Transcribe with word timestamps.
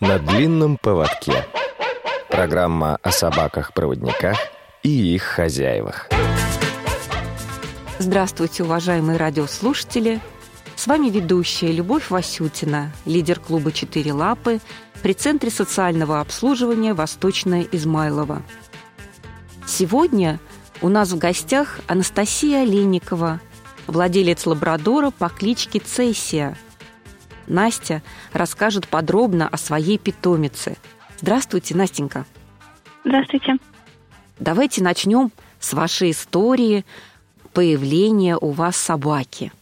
На 0.00 0.18
длинном 0.18 0.78
поводке. 0.78 1.46
Программа 2.30 2.98
о 3.02 3.10
собаках-проводниках 3.10 4.38
и 4.82 4.88
их 4.88 5.22
хозяевах. 5.22 6.08
Здравствуйте, 7.98 8.64
уважаемые 8.64 9.18
радиослушатели! 9.18 10.22
С 10.74 10.86
вами 10.86 11.10
ведущая 11.10 11.70
Любовь 11.70 12.08
Васютина, 12.08 12.92
лидер 13.04 13.38
клуба 13.38 13.72
«Четыре 13.72 14.14
лапы» 14.14 14.60
при 15.02 15.12
Центре 15.12 15.50
социального 15.50 16.20
обслуживания 16.20 16.94
«Восточная 16.94 17.66
Измайлова». 17.70 18.40
Сегодня 19.66 20.40
у 20.80 20.88
нас 20.88 21.10
в 21.10 21.18
гостях 21.18 21.78
Анастасия 21.88 22.62
Олейникова, 22.62 23.38
владелец 23.86 24.46
лабрадора 24.46 25.10
по 25.10 25.28
кличке 25.28 25.78
Цессия. 25.78 26.56
Настя 27.46 28.02
расскажет 28.32 28.88
подробно 28.88 29.48
о 29.48 29.56
своей 29.56 29.98
питомице. 29.98 30.76
Здравствуйте, 31.18 31.76
Настенька. 31.76 32.26
Здравствуйте. 33.04 33.56
Давайте 34.38 34.82
начнем 34.82 35.30
с 35.58 35.72
вашей 35.74 36.10
истории 36.12 36.84
появления 37.52 38.36
у 38.36 38.50
вас 38.50 38.76
собаки. 38.76 39.52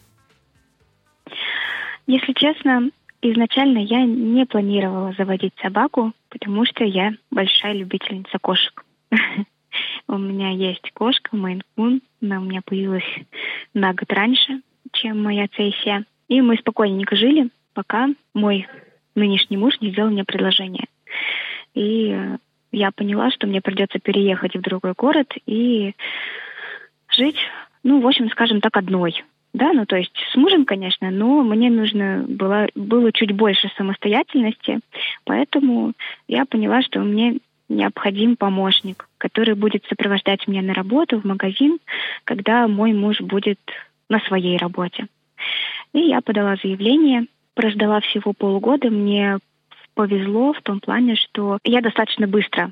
Если 2.07 2.33
честно, 2.33 2.91
изначально 3.21 3.79
я 3.79 4.05
не 4.05 4.47
планировала 4.47 5.13
заводить 5.19 5.52
собаку, 5.63 6.13
потому 6.30 6.65
что 6.65 6.85
я 6.85 7.13
большая 7.30 7.74
любительница 7.74 8.38
кошек. 8.38 8.85
У 10.09 10.16
меня 10.16 10.51
есть 10.51 10.91
кошка, 10.95 11.37
Мейн-кун. 11.37 12.01
Она 12.23 12.41
у 12.41 12.45
меня 12.45 12.63
появилась 12.65 13.05
на 13.74 13.93
год 13.93 14.10
раньше, 14.10 14.63
чем 14.93 15.23
моя 15.23 15.49
цессия. 15.49 16.05
И 16.29 16.41
мы 16.41 16.57
спокойненько 16.57 17.15
жили, 17.15 17.51
пока 17.78 18.09
мой 18.34 18.66
нынешний 19.14 19.56
муж 19.56 19.80
не 19.80 19.91
сделал 19.91 20.10
мне 20.10 20.24
предложение. 20.24 20.87
И 21.74 22.12
я 22.73 22.90
поняла, 22.90 23.30
что 23.30 23.46
мне 23.46 23.60
придется 23.60 24.01
переехать 24.01 24.57
в 24.57 24.60
другой 24.60 24.95
город 24.96 25.32
и 25.46 25.95
жить, 27.09 27.37
ну, 27.85 28.01
в 28.01 28.07
общем, 28.09 28.30
скажем 28.30 28.60
так, 28.60 28.76
одной. 28.76 29.23
Да, 29.52 29.73
ну 29.73 29.87
то 29.87 29.95
есть 29.95 30.12
с 30.32 30.35
мужем, 30.35 30.65
конечно, 30.65 31.09
но 31.12 31.45
мне 31.45 31.70
нужно 31.70 32.24
было, 32.26 32.66
было 32.74 33.12
чуть 33.12 33.30
больше 33.30 33.70
самостоятельности, 33.76 34.80
поэтому 35.23 35.92
я 36.26 36.46
поняла, 36.46 36.82
что 36.82 36.98
мне 36.98 37.38
необходим 37.68 38.35
помощник, 38.35 39.09
который 39.18 39.54
будет 39.54 39.85
сопровождать 39.87 40.48
меня 40.48 40.63
на 40.63 40.74
работу, 40.74 41.20
в 41.20 41.24
магазин, 41.24 41.79
когда 42.24 42.66
мой 42.66 42.92
муж 42.92 43.20
будет 43.20 43.60
на 44.09 44.18
своей 44.18 44.57
работе. 44.59 45.07
И 45.92 46.01
я 46.01 46.20
подала 46.20 46.57
заявление, 46.57 47.26
прождала 47.59 48.01
всего 48.01 48.32
полгода. 48.32 48.88
Мне 48.88 49.38
повезло 49.95 50.52
в 50.52 50.62
том 50.62 50.78
плане, 50.78 51.16
что 51.16 51.59
я 51.64 51.80
достаточно 51.80 52.28
быстро 52.28 52.70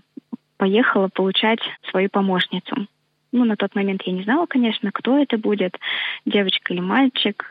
поехала 0.59 1.09
получать 1.09 1.59
свою 1.91 2.09
помощницу. 2.09 2.87
Ну, 3.33 3.45
на 3.45 3.57
тот 3.57 3.75
момент 3.75 4.03
я 4.05 4.13
не 4.13 4.23
знала, 4.23 4.47
конечно, 4.47 4.93
кто 4.93 5.19
это 5.19 5.39
будет, 5.39 5.77
девочка 6.25 6.73
или 6.73 6.79
мальчик. 6.79 7.51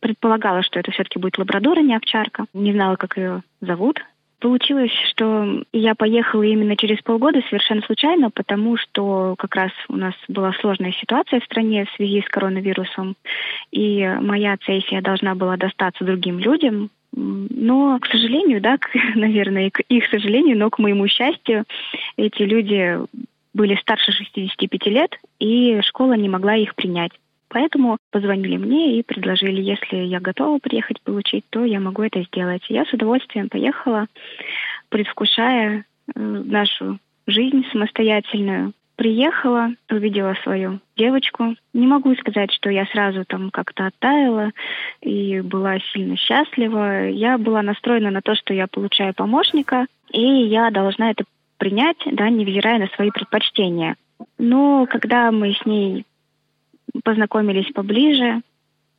Предполагала, 0.00 0.62
что 0.62 0.78
это 0.78 0.90
все-таки 0.90 1.18
будет 1.18 1.38
лабрадор, 1.38 1.78
а 1.78 1.80
не 1.80 1.96
овчарка. 1.96 2.44
Не 2.52 2.74
знала, 2.74 2.96
как 2.96 3.16
ее 3.16 3.42
зовут. 3.62 4.04
Получилось, 4.40 4.92
что 5.10 5.64
я 5.74 5.94
поехала 5.94 6.42
именно 6.42 6.74
через 6.74 7.02
полгода 7.02 7.42
совершенно 7.50 7.82
случайно, 7.82 8.30
потому 8.30 8.78
что 8.78 9.34
как 9.36 9.54
раз 9.54 9.70
у 9.88 9.96
нас 9.96 10.14
была 10.28 10.54
сложная 10.60 10.92
ситуация 10.92 11.40
в 11.40 11.44
стране 11.44 11.84
в 11.84 11.96
связи 11.96 12.22
с 12.22 12.28
коронавирусом, 12.28 13.16
и 13.70 14.02
моя 14.22 14.56
цессия 14.56 15.02
должна 15.02 15.34
была 15.34 15.58
достаться 15.58 16.04
другим 16.04 16.38
людям, 16.38 16.88
но, 17.12 17.98
к 18.00 18.06
сожалению, 18.06 18.62
да, 18.62 18.78
к, 18.78 18.88
наверное, 19.14 19.68
к 19.70 19.80
их 19.88 20.06
сожалению, 20.06 20.56
но 20.56 20.70
к 20.70 20.78
моему 20.78 21.06
счастью, 21.06 21.64
эти 22.16 22.42
люди 22.42 22.98
были 23.52 23.74
старше 23.76 24.12
65 24.12 24.86
лет, 24.86 25.18
и 25.38 25.80
школа 25.82 26.14
не 26.14 26.30
могла 26.30 26.56
их 26.56 26.74
принять. 26.74 27.12
Поэтому 27.50 27.98
позвонили 28.12 28.56
мне 28.56 28.98
и 28.98 29.02
предложили, 29.02 29.60
если 29.60 29.96
я 29.96 30.20
готова 30.20 30.58
приехать 30.60 31.02
получить, 31.02 31.44
то 31.50 31.64
я 31.64 31.80
могу 31.80 32.02
это 32.02 32.22
сделать. 32.22 32.62
Я 32.68 32.84
с 32.84 32.92
удовольствием 32.92 33.48
поехала, 33.48 34.06
предвкушая 34.88 35.84
э, 36.14 36.20
нашу 36.20 37.00
жизнь 37.26 37.64
самостоятельную. 37.72 38.72
Приехала, 38.94 39.70
увидела 39.90 40.34
свою 40.44 40.78
девочку. 40.96 41.56
Не 41.72 41.86
могу 41.88 42.14
сказать, 42.16 42.52
что 42.52 42.70
я 42.70 42.86
сразу 42.86 43.24
там 43.24 43.50
как-то 43.50 43.86
оттаяла 43.86 44.52
и 45.00 45.40
была 45.40 45.78
сильно 45.92 46.16
счастлива. 46.16 47.08
Я 47.08 47.36
была 47.36 47.62
настроена 47.62 48.10
на 48.10 48.22
то, 48.22 48.36
что 48.36 48.54
я 48.54 48.68
получаю 48.68 49.12
помощника, 49.14 49.86
и 50.12 50.22
я 50.22 50.70
должна 50.70 51.10
это 51.10 51.24
принять, 51.58 51.96
да, 52.06 52.28
невзирая 52.28 52.78
на 52.78 52.86
свои 52.88 53.10
предпочтения. 53.10 53.96
Но 54.38 54.86
когда 54.86 55.32
мы 55.32 55.54
с 55.54 55.64
ней 55.64 56.04
познакомились 57.04 57.72
поближе, 57.72 58.42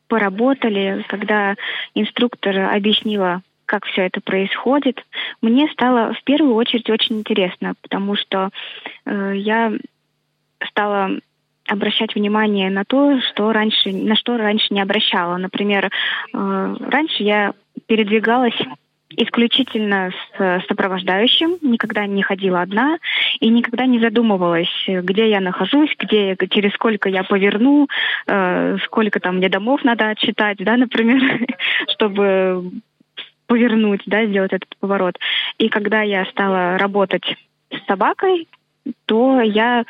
поработали, 0.08 1.06
когда 1.08 1.56
инструктор 1.96 2.74
объяснила, 2.74 3.42
как 3.66 3.86
все 3.86 4.02
это 4.02 4.20
происходит, 4.20 5.06
мне 5.42 5.70
стало 5.72 6.14
в 6.14 6.24
первую 6.24 6.56
очередь 6.56 6.90
очень 6.90 7.20
интересно, 7.20 7.74
потому 7.82 8.16
что 8.18 8.50
э, 9.06 9.34
я 9.38 9.72
стала 10.68 11.12
обращать 11.68 12.14
внимание 12.16 12.70
на 12.70 12.84
то, 12.84 13.22
что 13.22 13.54
раньше, 13.54 13.94
на 13.94 14.16
что 14.18 14.36
раньше 14.36 14.74
не 14.74 14.82
обращала. 14.82 15.38
Например, 15.38 15.86
э, 15.86 15.90
раньше 16.34 17.24
я 17.24 17.54
передвигалась 17.88 18.60
исключительно 19.18 20.12
с 20.38 20.64
сопровождающим, 20.68 21.58
никогда 21.62 22.06
не 22.06 22.24
ходила 22.24 22.62
одна 22.62 22.98
и 23.40 23.50
никогда 23.50 23.86
не 23.86 24.00
задумывалась, 24.00 24.72
где 24.88 25.30
я 25.30 25.40
нахожусь, 25.40 25.94
где, 25.98 26.36
через 26.50 26.74
сколько 26.74 27.10
я 27.10 27.24
поверну, 27.24 27.88
э, 28.28 28.78
сколько 28.86 29.20
там 29.20 29.38
мне 29.38 29.50
домов 29.50 29.84
надо 29.84 30.10
отчитать, 30.10 30.58
да, 30.60 30.78
например, 30.78 31.46
чтобы 31.90 32.72
повернуть, 33.48 34.02
да, 34.06 34.26
сделать 34.26 34.54
этот 34.54 34.78
поворот. 34.78 35.18
И 35.58 35.68
когда 35.68 36.02
я 36.02 36.26
стала 36.26 36.78
работать 36.78 37.36
с 37.70 37.86
собакой, 37.86 38.48
то 39.06 39.42
я 39.42 39.86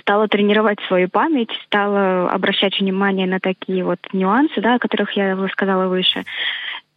стала 0.00 0.28
тренировать 0.28 0.80
свою 0.88 1.08
память, 1.08 1.50
стала 1.64 2.28
обращать 2.30 2.78
внимание 2.80 3.26
на 3.26 3.40
такие 3.40 3.84
вот 3.84 4.00
нюансы, 4.12 4.60
да, 4.60 4.74
о 4.74 4.78
которых 4.78 5.12
я 5.12 5.36
сказала 5.52 5.88
выше. 5.88 6.24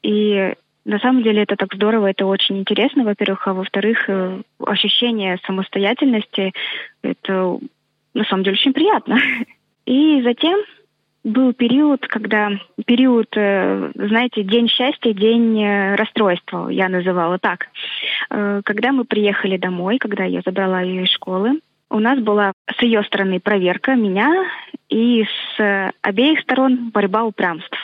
И 0.02 0.54
на 0.88 1.00
самом 1.00 1.22
деле 1.22 1.44
это 1.44 1.58
так 1.58 1.74
здорово, 1.76 2.10
это 2.10 2.26
очень 2.26 2.58
интересно, 2.58 3.04
во-первых, 3.04 3.46
а 3.48 3.54
во-вторых, 3.54 4.06
э, 4.08 4.42
ощущение 4.66 5.38
самостоятельности, 5.46 6.54
это 7.02 7.60
на 8.14 8.24
самом 8.24 8.44
деле 8.44 8.56
очень 8.56 8.72
приятно. 8.72 9.20
И 9.86 10.22
затем 10.24 10.58
был 11.26 11.52
период, 11.52 12.08
когда 12.08 12.52
период, 12.86 13.28
э, 13.36 13.92
знаете, 13.96 14.44
день 14.44 14.70
счастья, 14.70 15.12
день 15.12 15.62
э, 15.62 15.96
расстройства, 15.96 16.70
я 16.70 16.88
называла 16.88 17.38
так. 17.38 17.68
Когда 18.30 18.92
мы 18.92 19.04
приехали 19.04 19.58
домой, 19.58 19.98
когда 19.98 20.24
я 20.24 20.42
забрала 20.46 20.82
ее 20.82 21.04
из 21.04 21.10
школы, 21.10 21.60
у 21.90 22.00
нас 22.00 22.20
была 22.20 22.54
с 22.78 22.82
ее 22.82 23.04
стороны 23.04 23.40
проверка 23.40 23.96
меня, 23.96 24.46
и 24.90 25.26
с 25.26 25.94
обеих 26.02 26.40
сторон 26.42 26.92
борьба 26.92 27.24
упрямств 27.24 27.78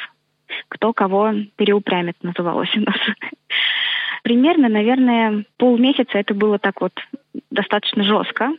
кто 0.70 0.94
кого 0.94 1.34
переупрямит, 1.56 2.16
называлось 2.22 2.76
у 2.76 2.82
нас. 2.82 2.98
Примерно, 4.24 4.70
наверное, 4.70 5.46
полмесяца 5.58 6.18
это 6.18 6.34
было 6.34 6.58
так 6.60 6.82
вот 6.82 6.94
достаточно 7.52 8.04
жестко, 8.04 8.52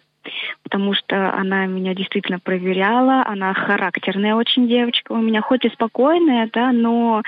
потому 0.63 0.95
что 0.95 1.33
она 1.35 1.67
меня 1.67 1.95
действительно 1.95 2.39
проверяла, 2.39 3.25
она 3.27 3.55
характерная 3.55 4.35
очень 4.35 4.69
девочка 4.69 5.13
у 5.13 5.19
меня, 5.19 5.41
хоть 5.41 5.65
и 5.65 5.71
спокойная, 5.71 6.49
да, 6.53 6.73
но 6.73 7.23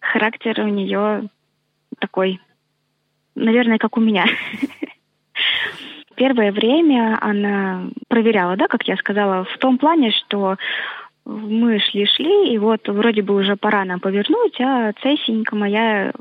характер 0.00 0.60
у 0.60 0.68
нее 0.68 1.28
такой, 1.98 2.40
наверное, 3.34 3.78
как 3.78 3.96
у 3.96 4.00
меня. 4.00 4.26
Первое 6.16 6.52
время 6.52 7.18
она 7.20 7.88
проверяла, 8.08 8.56
да, 8.56 8.68
как 8.68 8.86
я 8.86 8.96
сказала, 8.96 9.44
в 9.44 9.58
том 9.58 9.78
плане, 9.78 10.10
что 10.10 10.56
мы 11.24 11.78
шли-шли, 11.78 12.52
и 12.52 12.58
вот 12.58 12.88
вроде 12.88 13.22
бы 13.22 13.34
уже 13.34 13.56
пора 13.56 13.84
нам 13.84 14.00
повернуть, 14.00 14.60
а 14.60 14.92
цессенька 15.00 15.54
моя 15.56 16.12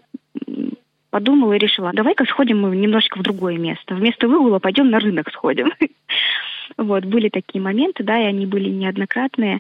подумала 1.10 1.54
и 1.54 1.60
решила, 1.60 1.92
давай-ка 1.94 2.26
сходим 2.26 2.62
мы 2.62 2.76
немножечко 2.76 3.20
в 3.20 3.24
другое 3.24 3.58
место. 3.58 3.96
Вместо 3.96 4.28
выгула 4.28 4.60
пойдем 4.60 4.90
на 4.90 5.00
рынок 5.00 5.32
сходим. 5.32 5.72
Вот, 6.78 7.04
были 7.04 7.30
такие 7.30 7.62
моменты, 7.62 8.04
да, 8.04 8.22
и 8.22 8.26
они 8.26 8.46
были 8.46 8.70
неоднократные. 8.70 9.60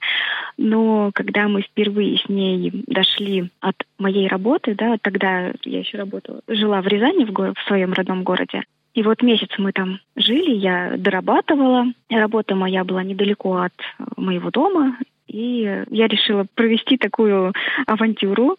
Но 0.58 1.10
когда 1.14 1.48
мы 1.48 1.64
впервые 1.64 2.18
с 2.20 2.30
ней 2.30 2.72
дошли 2.88 3.50
от 3.60 3.76
моей 3.98 4.28
работы, 4.28 4.76
да, 4.76 4.96
тогда 5.02 5.52
я 5.66 5.80
еще 5.80 5.98
работала, 5.98 6.42
жила 6.48 6.82
в 6.82 6.88
Рязани, 6.88 7.26
в, 7.26 7.32
го- 7.32 7.54
в 7.54 7.68
своем 7.68 7.94
родном 7.94 8.24
городе, 8.24 8.62
и 8.94 9.04
вот 9.04 9.22
месяц 9.22 9.50
мы 9.58 9.72
там 9.72 10.00
жили, 10.16 10.52
я 10.52 10.96
дорабатывала. 10.98 11.86
Работа 12.10 12.56
моя 12.56 12.84
была 12.84 13.04
недалеко 13.04 13.58
от 13.58 13.74
моего 14.18 14.50
дома. 14.50 14.98
И 15.30 15.86
я 15.90 16.08
решила 16.08 16.46
провести 16.56 16.98
такую 16.98 17.54
авантюру. 17.86 18.58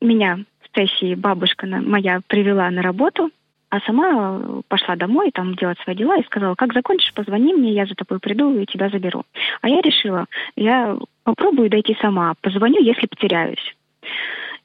Меня 0.00 0.38
сессии 0.74 1.14
бабушка 1.14 1.66
моя 1.66 2.20
привела 2.26 2.70
на 2.70 2.82
работу, 2.82 3.30
а 3.70 3.80
сама 3.80 4.62
пошла 4.68 4.96
домой, 4.96 5.30
там 5.32 5.54
делать 5.54 5.78
свои 5.80 5.96
дела, 5.96 6.18
и 6.18 6.24
сказала, 6.24 6.54
как 6.54 6.72
закончишь, 6.72 7.12
позвони 7.14 7.54
мне, 7.54 7.72
я 7.72 7.86
за 7.86 7.94
тобой 7.94 8.20
приду 8.20 8.56
и 8.58 8.66
тебя 8.66 8.88
заберу. 8.88 9.24
А 9.62 9.68
я 9.68 9.80
решила, 9.80 10.26
я 10.56 10.96
попробую 11.24 11.70
дойти 11.70 11.96
сама, 12.00 12.34
позвоню, 12.40 12.80
если 12.80 13.06
потеряюсь. 13.06 13.74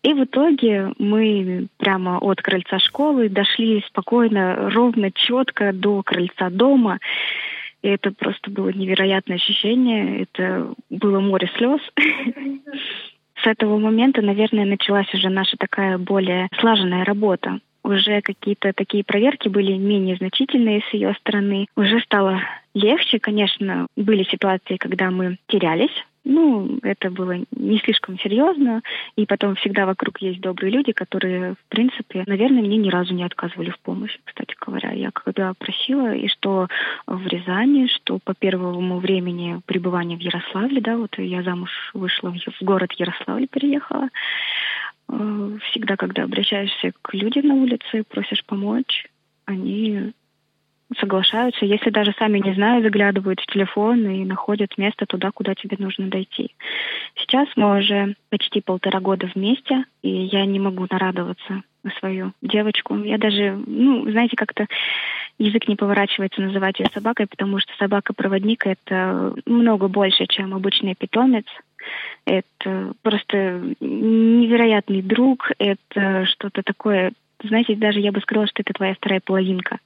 И 0.02 0.14
в 0.14 0.24
итоге 0.24 0.94
мы 0.98 1.68
прямо 1.78 2.20
от 2.20 2.42
крыльца 2.42 2.80
школы 2.80 3.28
дошли 3.28 3.84
спокойно, 3.88 4.70
ровно, 4.70 5.12
четко 5.12 5.74
до 5.74 6.04
крыльца 6.04 6.50
дома. 6.50 7.00
И 7.82 7.88
это 7.88 8.12
просто 8.12 8.52
было 8.52 8.70
невероятное 8.70 9.38
ощущение. 9.38 10.24
Это 10.24 10.74
было 10.90 11.20
море 11.20 11.50
слез. 11.58 11.82
С 13.42 13.48
этого 13.48 13.78
момента, 13.78 14.22
наверное, 14.22 14.66
началась 14.66 15.14
уже 15.14 15.30
наша 15.30 15.56
такая 15.58 15.98
более 15.98 16.50
слаженная 16.60 17.06
работа. 17.06 17.60
Уже 17.84 18.22
какие-то 18.22 18.74
такие 18.74 19.04
проверки 19.04 19.48
были 19.48 19.74
менее 19.74 20.18
значительные 20.18 20.82
с 20.82 20.94
ее 20.94 21.14
стороны. 21.16 21.68
Уже 21.76 22.00
стало 22.02 22.42
легче, 22.74 23.20
конечно, 23.20 23.88
были 23.96 24.24
ситуации, 24.24 24.78
когда 24.78 25.12
мы 25.12 25.38
терялись, 25.48 25.92
ну, 26.26 26.80
это 26.84 27.10
было 27.10 27.38
не 27.56 27.80
слишком 27.80 28.20
серьезно, 28.20 28.82
и 29.16 29.26
потом 29.26 29.56
всегда 29.56 29.86
вокруг 29.86 30.22
есть 30.22 30.42
добрые 30.42 30.72
люди, 30.72 30.92
которые, 30.92 31.54
в 31.56 31.70
принципе, 31.70 32.24
наверное, 32.28 32.62
мне 32.62 32.78
ни 32.78 32.90
разу 32.90 33.14
не 33.14 33.24
отказывали 33.24 33.72
в 33.72 33.80
помощи, 33.80 34.20
кстати 34.26 34.56
говоря. 34.64 34.92
Я 34.92 35.12
когда 35.12 35.54
просила, 35.58 36.14
и 36.14 36.28
что 36.28 36.68
в 37.08 37.26
Рязани, 37.26 37.88
что 37.88 38.20
по 38.24 38.34
первому 38.36 39.00
времени 39.00 39.62
пребывания 39.66 40.18
в 40.18 40.22
Ярославле, 40.22 40.82
да, 40.82 40.98
вот 40.98 41.18
я 41.18 41.42
замуж 41.42 41.72
вышла 41.94 42.32
в 42.32 42.64
город 42.64 42.92
Ярославль, 42.94 43.48
переехала, 43.48 44.10
всегда, 45.10 45.98
когда 45.98 46.24
обращаешься 46.24 46.92
к 47.02 47.14
людям 47.14 47.48
на 47.48 47.56
улице, 47.56 48.04
просишь 48.08 48.46
помочь, 48.46 49.08
они 49.46 50.14
соглашаются, 50.98 51.66
если 51.66 51.90
даже 51.92 52.14
сами 52.18 52.40
не 52.40 52.54
знают, 52.54 52.84
заглядывают 52.84 53.40
в 53.40 53.46
телефон 53.46 54.08
и 54.08 54.26
находят 54.26 54.78
место 54.78 55.06
туда, 55.06 55.32
куда 55.32 55.54
тебе 55.54 55.78
нужно 55.80 56.08
дойти. 56.08 56.56
Сейчас 57.16 57.48
мы 57.56 57.78
уже 57.78 58.16
почти 58.30 58.62
полтора 58.62 59.00
года 59.00 59.30
вместе, 59.34 59.86
и 60.02 60.10
я 60.10 60.46
не 60.46 60.60
могу 60.60 60.88
нарадоваться 60.90 61.62
на 61.84 61.92
свою 62.00 62.34
девочку. 62.42 62.96
Я 62.98 63.18
даже, 63.18 63.62
ну, 63.68 64.10
знаете, 64.10 64.36
как-то 64.36 64.68
язык 65.38 65.68
не 65.68 65.76
поворачивается 65.76 66.42
называть 66.42 66.80
ее 66.80 66.88
собакой, 66.94 67.28
потому 67.28 67.60
что 67.60 67.72
собака-проводник— 67.78 68.66
это 68.66 69.34
много 69.46 69.88
больше, 69.88 70.26
чем 70.28 70.54
обычный 70.54 70.96
питомец. 70.96 71.46
Это 72.26 72.94
просто 73.02 73.76
невероятный 73.80 75.02
друг, 75.02 75.52
это 75.58 76.26
что-то 76.26 76.64
такое, 76.64 77.14
знаете, 77.44 77.76
даже 77.76 78.00
я 78.00 78.12
бы 78.12 78.22
сказала, 78.22 78.48
что 78.48 78.62
это 78.62 78.74
твоя 78.74 78.94
вторая 78.94 79.22
половинка 79.24 79.80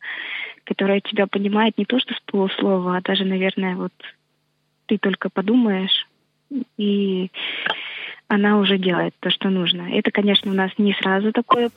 которая 0.63 1.01
тебя 1.01 1.27
понимает 1.27 1.77
не 1.77 1.85
то 1.85 1.99
что 1.99 2.13
с 2.13 2.19
полуслова, 2.25 2.97
а 2.97 3.01
даже, 3.01 3.25
наверное, 3.25 3.75
вот 3.75 3.93
ты 4.85 4.97
только 4.97 5.29
подумаешь, 5.29 6.07
и 6.77 7.31
она 8.27 8.57
уже 8.57 8.77
делает 8.77 9.13
то, 9.19 9.29
что 9.29 9.49
нужно. 9.49 9.93
Это, 9.93 10.11
конечно, 10.11 10.51
у 10.51 10.55
нас 10.55 10.71
не 10.77 10.93
сразу 10.93 11.31
такое 11.31 11.69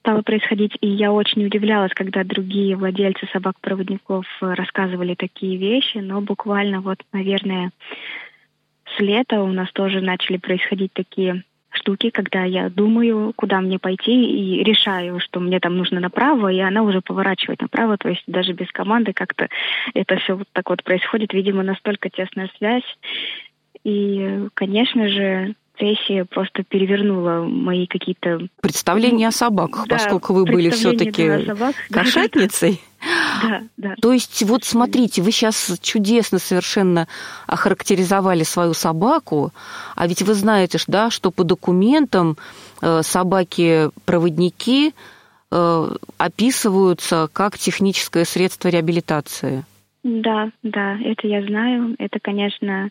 стало 0.00 0.22
происходить, 0.22 0.76
и 0.80 0.88
я 0.88 1.12
очень 1.12 1.46
удивлялась, 1.46 1.92
когда 1.94 2.24
другие 2.24 2.76
владельцы 2.76 3.26
собак-проводников 3.32 4.26
рассказывали 4.40 5.14
такие 5.14 5.56
вещи, 5.56 5.98
но 5.98 6.20
буквально 6.20 6.80
вот, 6.80 6.98
наверное, 7.12 7.70
с 8.96 9.00
лета 9.00 9.42
у 9.42 9.52
нас 9.52 9.70
тоже 9.72 10.00
начали 10.00 10.36
происходить 10.36 10.92
такие 10.92 11.44
штуки, 11.70 12.10
когда 12.10 12.44
я 12.44 12.68
думаю, 12.68 13.32
куда 13.34 13.60
мне 13.60 13.78
пойти, 13.78 14.12
и 14.12 14.62
решаю, 14.62 15.20
что 15.20 15.40
мне 15.40 15.58
там 15.58 15.76
нужно 15.76 16.00
направо, 16.00 16.52
и 16.52 16.58
она 16.58 16.82
уже 16.82 17.00
поворачивает 17.00 17.62
направо, 17.62 17.96
то 17.96 18.08
есть 18.08 18.22
даже 18.26 18.52
без 18.52 18.70
команды 18.70 19.12
как-то 19.12 19.48
это 19.94 20.16
все 20.16 20.36
вот 20.36 20.48
так 20.52 20.68
вот 20.68 20.84
происходит. 20.84 21.32
Видимо, 21.32 21.62
настолько 21.62 22.10
тесная 22.10 22.50
связь. 22.58 22.84
И, 23.84 24.48
конечно 24.54 25.08
же, 25.08 25.54
сессия 25.78 26.24
просто 26.24 26.62
перевернула 26.62 27.44
мои 27.44 27.86
какие-то... 27.86 28.46
Представления 28.60 29.28
о 29.28 29.32
собаках, 29.32 29.88
да, 29.88 29.96
поскольку 29.96 30.34
вы 30.34 30.44
были 30.44 30.70
все-таки 30.70 31.26
кошатницей. 31.90 32.72
Да, 32.72 32.91
да. 33.76 33.94
То 34.00 34.12
есть, 34.12 34.42
вот 34.42 34.64
смотрите, 34.64 35.22
вы 35.22 35.30
сейчас 35.32 35.78
чудесно 35.80 36.38
совершенно 36.38 37.08
охарактеризовали 37.46 38.42
свою 38.42 38.74
собаку, 38.74 39.52
а 39.94 40.06
ведь 40.06 40.22
вы 40.22 40.34
знаете, 40.34 40.78
да, 40.86 41.10
что 41.10 41.30
по 41.30 41.44
документам 41.44 42.36
э, 42.80 43.02
собаки-проводники 43.02 44.94
э, 45.50 45.88
описываются 46.18 47.28
как 47.32 47.58
техническое 47.58 48.24
средство 48.24 48.68
реабилитации. 48.68 49.64
Да, 50.02 50.50
да, 50.62 50.98
это 50.98 51.28
я 51.28 51.46
знаю. 51.46 51.94
Это, 51.98 52.18
конечно, 52.20 52.90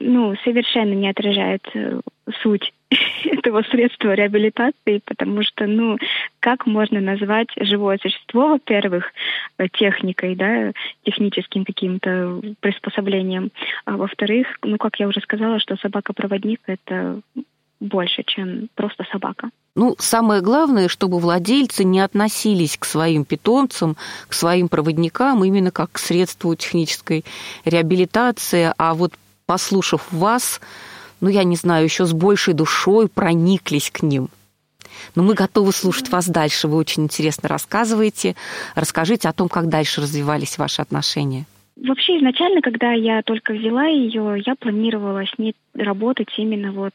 ну, 0.00 0.34
совершенно 0.44 0.94
не 0.94 1.08
отражает 1.08 1.62
э, 1.74 2.00
суть 2.42 2.72
этого 3.24 3.62
средства 3.62 4.14
реабилитации, 4.14 5.00
потому 5.04 5.42
что, 5.42 5.66
ну, 5.66 5.98
как 6.40 6.66
можно 6.66 7.00
назвать 7.00 7.48
живое 7.56 7.98
существо, 8.00 8.48
во-первых, 8.48 9.12
э, 9.58 9.68
техникой, 9.72 10.36
да, 10.36 10.72
техническим 11.04 11.64
каким-то 11.64 12.40
приспособлением, 12.60 13.50
а 13.84 13.96
во-вторых, 13.96 14.46
ну, 14.62 14.78
как 14.78 15.00
я 15.00 15.08
уже 15.08 15.20
сказала, 15.20 15.58
что 15.58 15.76
собака-проводник— 15.76 16.60
это 16.66 17.20
больше, 17.80 18.24
чем 18.24 18.68
просто 18.74 19.04
собака. 19.12 19.50
Ну, 19.76 19.94
самое 19.98 20.42
главное, 20.42 20.88
чтобы 20.88 21.18
владельцы 21.18 21.84
не 21.84 22.00
относились 22.00 22.76
к 22.76 22.84
своим 22.84 23.24
питомцам, 23.24 23.96
к 24.26 24.32
своим 24.32 24.68
проводникам 24.68 25.44
именно 25.44 25.70
как 25.70 25.92
к 25.92 25.98
средству 25.98 26.54
технической 26.56 27.24
реабилитации, 27.64 28.72
а 28.76 28.94
вот 28.94 29.12
послушав 29.48 30.12
вас, 30.12 30.60
ну, 31.22 31.30
я 31.30 31.42
не 31.42 31.56
знаю, 31.56 31.84
еще 31.84 32.04
с 32.04 32.12
большей 32.12 32.54
душой 32.54 33.08
прониклись 33.08 33.90
к 33.90 34.02
ним. 34.02 34.28
Но 35.14 35.22
мы 35.22 35.34
готовы 35.34 35.72
слушать 35.72 36.10
вас 36.10 36.28
дальше. 36.28 36.68
Вы 36.68 36.76
очень 36.76 37.04
интересно 37.04 37.48
рассказываете. 37.48 38.36
Расскажите 38.74 39.28
о 39.28 39.32
том, 39.32 39.48
как 39.48 39.68
дальше 39.68 40.02
развивались 40.02 40.58
ваши 40.58 40.82
отношения. 40.82 41.46
Вообще 41.76 42.18
изначально, 42.18 42.60
когда 42.60 42.92
я 42.92 43.22
только 43.22 43.54
взяла 43.54 43.86
ее, 43.86 44.42
я 44.44 44.54
планировала 44.54 45.24
с 45.24 45.38
ней 45.38 45.54
работать 45.74 46.28
именно 46.36 46.72
вот 46.72 46.94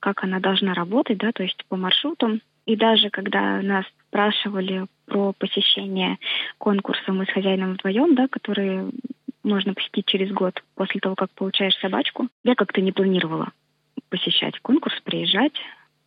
как 0.00 0.24
она 0.24 0.40
должна 0.40 0.74
работать, 0.74 1.18
да, 1.18 1.32
то 1.32 1.42
есть 1.42 1.64
по 1.68 1.76
маршрутам. 1.76 2.40
И 2.66 2.76
даже 2.76 3.10
когда 3.10 3.60
нас 3.62 3.84
спрашивали 4.08 4.86
про 5.06 5.32
посещение 5.32 6.18
конкурса 6.58 7.12
«Мы 7.12 7.24
с 7.24 7.32
хозяином 7.32 7.74
вдвоем», 7.74 8.14
да, 8.14 8.26
который 8.28 8.90
можно 9.42 9.74
посетить 9.74 10.06
через 10.06 10.32
год 10.32 10.62
после 10.74 11.00
того, 11.00 11.14
как 11.14 11.30
получаешь 11.30 11.76
собачку. 11.78 12.28
Я 12.44 12.54
как-то 12.54 12.80
не 12.80 12.92
планировала 12.92 13.52
посещать 14.08 14.58
конкурс, 14.60 14.94
приезжать, 15.04 15.54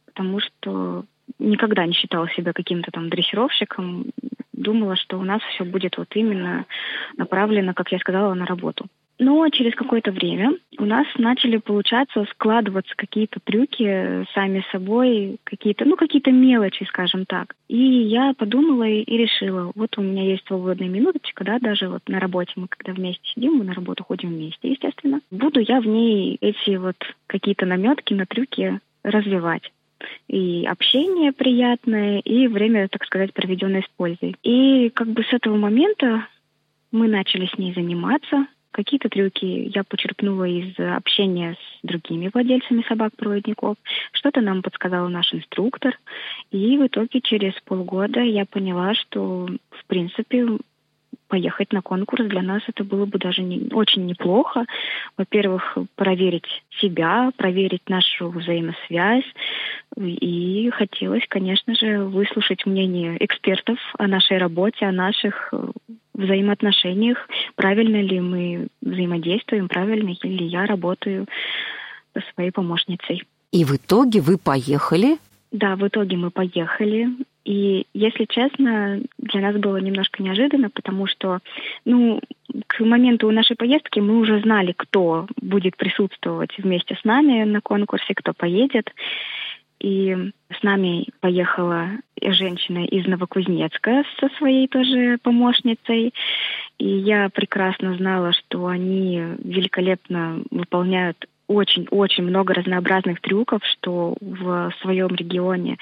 потому 0.06 0.40
что 0.40 1.06
никогда 1.40 1.86
не 1.86 1.94
считала 1.94 2.30
себя 2.30 2.54
каким-то 2.54 2.92
там 2.92 3.10
дрессировщиком. 3.10 4.08
Думала, 4.54 4.96
что 4.96 5.18
у 5.18 5.24
нас 5.24 5.42
все 5.54 5.64
будет 5.64 5.98
вот 5.98 6.16
именно 6.16 6.66
направлено, 7.18 7.74
как 7.74 7.92
я 7.92 8.00
сказала, 8.00 8.34
на 8.34 8.46
работу. 8.46 8.88
Но 9.20 9.48
через 9.50 9.76
какое-то 9.76 10.12
время 10.12 10.58
у 10.80 10.86
нас 10.86 11.06
начали 11.18 11.58
получаться 11.58 12.26
складываться 12.32 12.94
какие-то 12.96 13.40
трюки 13.44 14.26
сами 14.34 14.66
собой, 14.72 15.38
какие-то, 15.44 15.86
ну, 15.86 15.96
какие-то 15.96 16.32
мелочи, 16.32 16.86
скажем 16.86 17.26
так. 17.26 17.56
И 17.68 17.78
я 17.78 18.34
подумала 18.34 18.84
и, 18.84 19.02
и 19.02 19.18
решила, 19.18 19.72
вот 19.76 19.98
у 19.98 20.02
меня 20.02 20.24
есть 20.24 20.46
свободная 20.48 20.90
минуточка, 20.90 21.44
да, 21.44 21.60
даже 21.60 21.88
вот 21.88 22.02
на 22.08 22.20
работе 22.20 22.54
мы 22.56 22.68
когда 22.68 22.94
вместе 22.94 23.22
сидим, 23.36 23.54
мы 23.54 23.64
на 23.64 23.74
работу 23.74 24.04
ходим 24.04 24.30
вместе, 24.30 24.72
естественно. 24.72 25.22
Буду 25.30 25.60
я 25.60 25.82
в 25.82 25.86
ней 25.86 26.38
эти 26.42 26.76
вот 26.78 26.98
какие-то 27.28 27.66
наметки 27.66 28.14
на 28.14 28.26
трюки 28.26 28.80
развивать 29.04 29.72
и 30.28 30.66
общение 30.66 31.32
приятное, 31.32 32.20
и 32.20 32.48
время, 32.48 32.88
так 32.88 33.06
сказать, 33.06 33.34
проведенное 33.34 33.82
с 33.82 33.90
пользой. 33.98 34.36
И 34.44 34.90
как 34.90 35.08
бы 35.10 35.24
с 35.24 35.34
этого 35.34 35.58
момента 35.58 36.26
мы 36.92 37.08
начали 37.08 37.48
с 37.48 37.58
ней 37.58 37.74
заниматься, 37.74 38.48
Какие-то 38.72 39.10
трюки 39.10 39.70
я 39.74 39.84
почерпнула 39.84 40.46
из 40.46 40.80
общения 40.80 41.56
с 41.56 41.80
другими 41.86 42.30
владельцами 42.34 42.86
собак-проводников. 42.88 43.76
Что-то 44.14 44.42
нам 44.42 44.62
подсказал 44.62 45.10
наш 45.10 45.34
инструктор. 45.34 46.00
И 46.52 46.78
в 46.78 46.88
итоге 46.88 47.20
через 47.22 47.54
полгода 47.66 48.22
я 48.22 48.46
поняла, 48.46 48.94
что, 48.94 49.50
в 49.72 49.86
принципе, 49.88 50.58
поехать 51.28 51.72
на 51.72 51.82
конкурс 51.82 52.26
для 52.26 52.42
нас 52.42 52.62
это 52.68 52.84
было 52.84 53.06
бы 53.06 53.18
даже 53.18 53.42
не, 53.42 53.70
очень 53.74 54.06
неплохо. 54.06 54.66
Во-первых, 55.18 55.78
проверить 55.96 56.64
себя, 56.80 57.32
проверить 57.38 57.90
нашу 57.90 58.30
взаимосвязь. 58.30 59.26
И 59.98 60.70
хотелось, 60.74 61.24
конечно 61.28 61.74
же, 61.76 62.04
выслушать 62.06 62.66
мнение 62.66 63.18
экспертов 63.24 63.78
о 63.98 64.08
нашей 64.08 64.38
работе, 64.38 64.86
о 64.86 64.92
наших 64.92 65.54
взаимоотношениях, 66.14 67.28
правильно 67.56 68.02
ли 68.02 68.20
мы 68.20 68.68
взаимодействуем, 68.82 69.68
правильно 69.68 70.14
ли 70.24 70.46
я 70.46 70.66
работаю 70.66 71.28
со 72.14 72.22
своей 72.34 72.52
помощницей. 72.52 73.24
И 73.52 73.64
в 73.64 73.76
итоге 73.76 74.22
вы 74.22 74.38
поехали 74.38 75.18
Да, 75.52 75.76
в 75.76 75.86
итоге 75.86 76.16
мы 76.18 76.32
поехали. 76.32 77.10
И, 77.44 77.88
если 77.94 78.26
честно, 78.26 79.02
для 79.18 79.42
нас 79.42 79.56
было 79.56 79.78
немножко 79.78 80.22
неожиданно, 80.22 80.70
потому 80.70 81.08
что, 81.08 81.40
ну, 81.86 82.22
к 82.68 82.80
моменту 82.82 83.32
нашей 83.32 83.56
поездки 83.56 84.00
мы 84.00 84.20
уже 84.20 84.40
знали, 84.42 84.74
кто 84.78 85.28
будет 85.42 85.76
присутствовать 85.76 86.52
вместе 86.58 86.96
с 86.96 87.04
нами 87.04 87.44
на 87.44 87.62
конкурсе, 87.62 88.14
кто 88.14 88.34
поедет. 88.34 88.92
И 89.82 90.16
с 90.60 90.64
нами 90.64 91.08
поехала 91.22 91.90
женщина 92.22 92.86
из 92.86 93.08
Новокузнецка 93.08 94.04
со 94.20 94.30
своей 94.38 94.68
тоже 94.68 95.18
помощницей. 95.24 96.14
И 96.78 96.88
я 96.88 97.30
прекрасно 97.30 97.96
знала, 97.98 98.32
что 98.32 98.68
они 98.68 99.24
великолепно 99.44 100.44
выполняют 100.52 101.26
очень-очень 101.48 102.24
много 102.24 102.54
разнообразных 102.54 103.22
трюков, 103.22 103.62
что 103.66 104.16
в 104.22 104.72
своем 104.82 105.10
регионе 105.16 105.78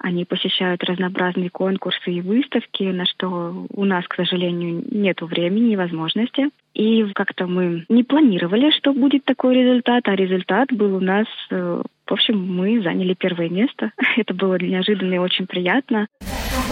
они 0.00 0.24
посещают 0.24 0.82
разнообразные 0.82 1.50
конкурсы 1.50 2.12
и 2.12 2.20
выставки, 2.20 2.82
на 2.82 3.04
что 3.04 3.66
у 3.68 3.84
нас, 3.84 4.06
к 4.08 4.16
сожалению, 4.16 4.82
нет 4.90 5.20
времени 5.20 5.74
и 5.74 5.76
возможности. 5.76 6.50
И 6.72 7.04
как-то 7.14 7.46
мы 7.46 7.84
не 7.88 8.02
планировали, 8.02 8.70
что 8.70 8.92
будет 8.92 9.24
такой 9.24 9.54
результат, 9.54 10.08
а 10.08 10.16
результат 10.16 10.72
был 10.72 10.96
у 10.96 11.00
нас 11.00 11.26
э, 11.50 11.82
в 12.06 12.12
общем, 12.12 12.38
мы 12.38 12.82
заняли 12.82 13.14
первое 13.14 13.48
место. 13.48 13.92
Это 14.16 14.34
было 14.34 14.58
неожиданно 14.58 15.14
и 15.14 15.18
очень 15.18 15.46
приятно. 15.46 16.06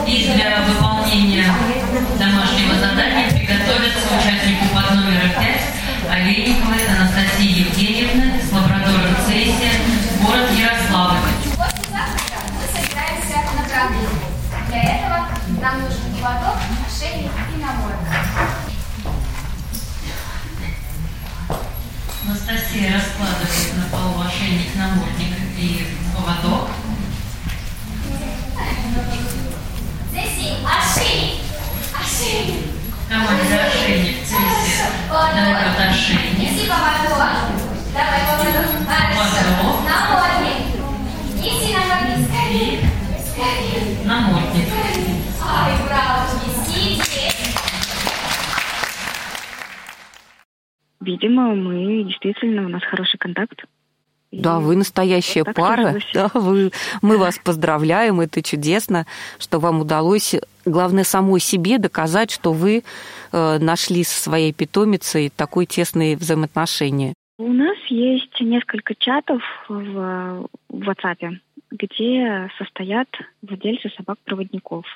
И 0.06 0.24
для 0.34 0.60
выполнения 0.66 1.46
домашнего 2.18 2.74
задания 2.74 3.28
приготовиться 3.30 4.06
участнику 4.12 4.74
под 4.74 4.90
номером 4.96 5.30
5 5.38 5.72
Олейниковой 6.10 6.86
Анастасии 6.88 7.11
Анастасия 22.52 22.92
раскладывает 22.92 23.76
на 23.78 23.84
полу 23.90 24.26
ошейник, 24.26 24.76
намордник 24.76 25.38
и 25.56 25.86
поводок. 26.14 26.68
Цессия, 30.12 30.56
ошейник! 30.60 31.40
Ошейник! 31.98 32.66
Команда 33.08 33.68
ошейник, 33.68 34.16
цессия 34.26 34.90
дает 35.08 35.92
ошейник. 35.92 36.38
Неси 36.38 36.68
поводок. 36.68 37.24
Давай 37.94 38.20
поводок. 38.26 38.66
Поводок. 39.16 39.88
Намордник. 39.88 40.58
Неси 41.36 41.72
намордник. 41.72 41.91
Видимо, 51.02 51.54
мы 51.54 52.04
действительно, 52.04 52.64
у 52.64 52.68
нас 52.68 52.82
хороший 52.84 53.18
контакт. 53.18 53.64
Да, 54.30 54.60
вы 54.60 54.76
настоящая 54.76 55.42
вот 55.44 55.54
пара. 55.54 55.82
сложилось. 55.82 56.10
Да, 56.14 56.30
вы, 56.32 56.70
мы 57.02 57.18
вас 57.18 57.38
поздравляем. 57.38 58.20
Это 58.20 58.40
чудесно, 58.42 59.06
что 59.38 59.58
вам 59.58 59.80
удалось, 59.80 60.34
главное, 60.64 61.04
самой 61.04 61.40
себе 61.40 61.78
доказать, 61.78 62.30
что 62.30 62.52
вы 62.52 62.82
э, 63.32 63.58
нашли 63.58 64.04
со 64.04 64.22
своей 64.22 64.52
питомицей 64.52 65.30
такое 65.34 65.66
тесные 65.66 66.16
взаимоотношения. 66.16 67.14
У 67.38 67.52
нас 67.52 67.76
есть 67.88 68.40
несколько 68.40 68.94
чатов 68.94 69.42
в, 69.68 70.48
в 70.68 70.88
WhatsApp, 70.88 71.38
где 71.72 72.48
состоят 72.58 73.08
владельцы 73.42 73.90
собак-проводников. 73.96 74.86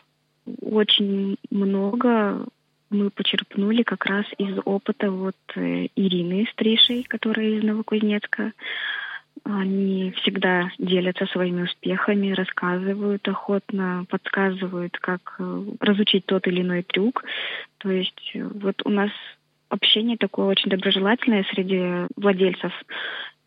Очень 0.63 1.37
много 1.51 2.47
мы 2.91 3.11
почерпнули 3.11 3.83
как 3.83 4.05
раз 4.07 4.27
из 4.39 4.59
опыта 4.65 5.11
вот 5.11 5.37
э, 5.57 5.89
Ирины 5.97 6.47
Стришей, 6.53 7.03
которая 7.03 7.47
из 7.47 7.65
Новокузнецка. 7.65 8.53
Они 9.45 10.13
всегда 10.17 10.71
делятся 10.79 11.27
своими 11.27 11.63
успехами, 11.63 12.33
рассказывают 12.33 13.27
охотно, 13.29 14.07
подсказывают, 14.09 14.97
как 14.99 15.37
э, 15.39 15.63
разучить 15.81 16.27
тот 16.27 16.47
или 16.47 16.63
иной 16.63 16.83
трюк. 16.83 17.25
То 17.79 17.91
есть 17.91 18.31
э, 18.35 18.43
вот 18.43 18.83
у 18.85 18.91
нас 18.91 19.11
общение 19.69 20.17
такое 20.17 20.47
очень 20.47 20.71
доброжелательное 20.71 21.45
среди 21.51 22.07
владельцев. 22.17 22.73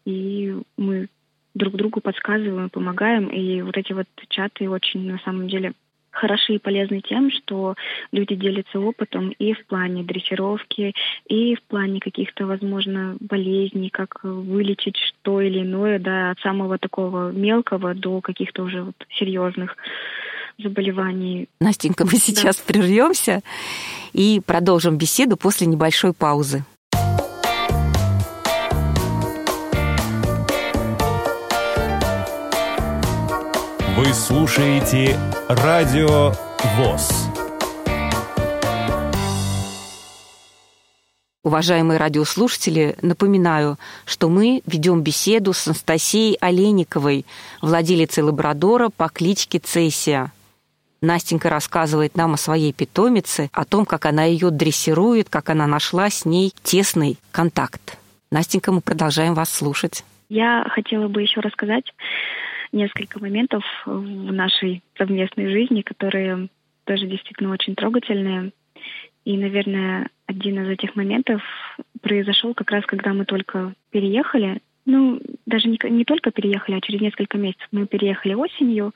И 0.05 0.55
мы 0.77 1.08
друг 1.55 1.75
другу 1.75 2.01
подсказываем, 2.01 2.69
помогаем. 2.69 3.27
И 3.27 3.62
вот 3.62 3.77
эти 3.77 3.93
вот 3.93 4.08
чаты 4.27 4.69
очень 4.69 5.05
на 5.10 5.17
самом 5.19 5.48
деле 5.48 5.74
хороши 6.12 6.56
и 6.56 6.60
полезны 6.60 7.01
тем, 7.01 7.32
что 7.32 7.75
люди 8.12 8.36
делятся 8.36 8.80
опытом 8.80 9.30
и 9.30 9.54
в 9.54 9.66
плане 9.66 10.04
дрессировки, 10.04 10.94
и 11.28 11.56
в 11.56 11.62
плане 11.63 12.00
каких-то, 12.00 12.46
возможно, 12.46 13.18
болезней, 13.20 13.89
как 13.89 14.24
вылечить 14.24 14.98
что 14.98 15.42
или 15.42 15.62
иное, 15.62 16.00
да, 16.00 16.32
от 16.32 16.39
самого 16.39 16.78
такого 16.78 17.32
мелкого 17.32 17.94
до 17.94 18.22
каких-то 18.22 18.63
уже 18.63 18.84
вот 18.84 18.96
серьезных 19.18 19.75
заболеваний. 20.58 21.48
Настенька, 21.60 22.06
мы 22.06 22.13
сейчас 22.13 22.58
прервемся 22.58 23.42
и 24.13 24.42
продолжим 24.46 24.98
беседу 24.98 25.38
после 25.38 25.68
небольшой 25.68 26.13
паузы. 26.13 26.63
Вы 34.00 34.13
слушаете 34.13 35.18
Радио 35.50 36.32
ВОЗ. 36.77 37.29
Уважаемые 41.44 42.00
радиослушатели, 42.00 42.96
напоминаю, 43.01 43.75
что 44.06 44.29
мы 44.29 44.62
ведем 44.65 45.03
беседу 45.03 45.51
с 45.51 45.68
Анастасией 45.68 46.38
Олейниковой, 46.39 47.25
владелицей 47.62 48.24
лабрадора 48.24 48.88
по 48.88 49.10
кличке 49.10 49.60
Цессия. 49.60 50.32
Настенька 51.01 51.50
рассказывает 51.50 52.15
нам 52.15 52.36
о 52.36 52.38
своей 52.38 52.72
питомице, 52.72 53.50
о 53.51 53.65
том, 53.65 53.86
как 53.86 54.06
она 54.06 54.24
ее 54.24 54.50
дрессирует, 54.50 55.27
как 55.27 55.50
она 55.50 55.68
нашла 55.68 56.10
с 56.10 56.24
ней 56.24 56.53
тесный 56.63 57.18
контакт. 57.34 57.98
Настенька, 58.32 58.72
мы 58.72 58.79
продолжаем 58.79 59.34
вас 59.34 59.50
слушать. 59.50 60.06
Я 60.29 60.63
хотела 60.74 61.10
бы 61.10 61.22
еще 61.22 61.41
рассказать 61.41 61.84
несколько 62.71 63.19
моментов 63.19 63.63
в 63.85 64.31
нашей 64.31 64.81
совместной 64.97 65.49
жизни, 65.49 65.81
которые 65.81 66.49
тоже 66.85 67.07
действительно 67.07 67.51
очень 67.51 67.75
трогательные. 67.75 68.51
И, 69.25 69.38
наверное, 69.38 70.09
один 70.25 70.63
из 70.63 70.69
этих 70.69 70.95
моментов 70.95 71.41
произошел 72.01 72.53
как 72.53 72.71
раз, 72.71 72.85
когда 72.85 73.13
мы 73.13 73.25
только 73.25 73.73
переехали. 73.91 74.61
Ну, 74.85 75.21
даже 75.45 75.67
не, 75.67 75.77
не 75.89 76.05
только 76.05 76.31
переехали, 76.31 76.77
а 76.77 76.81
через 76.81 77.01
несколько 77.01 77.38
месяцев. 77.38 77.67
Мы 77.71 77.85
переехали 77.85 78.33
осенью, 78.33 78.93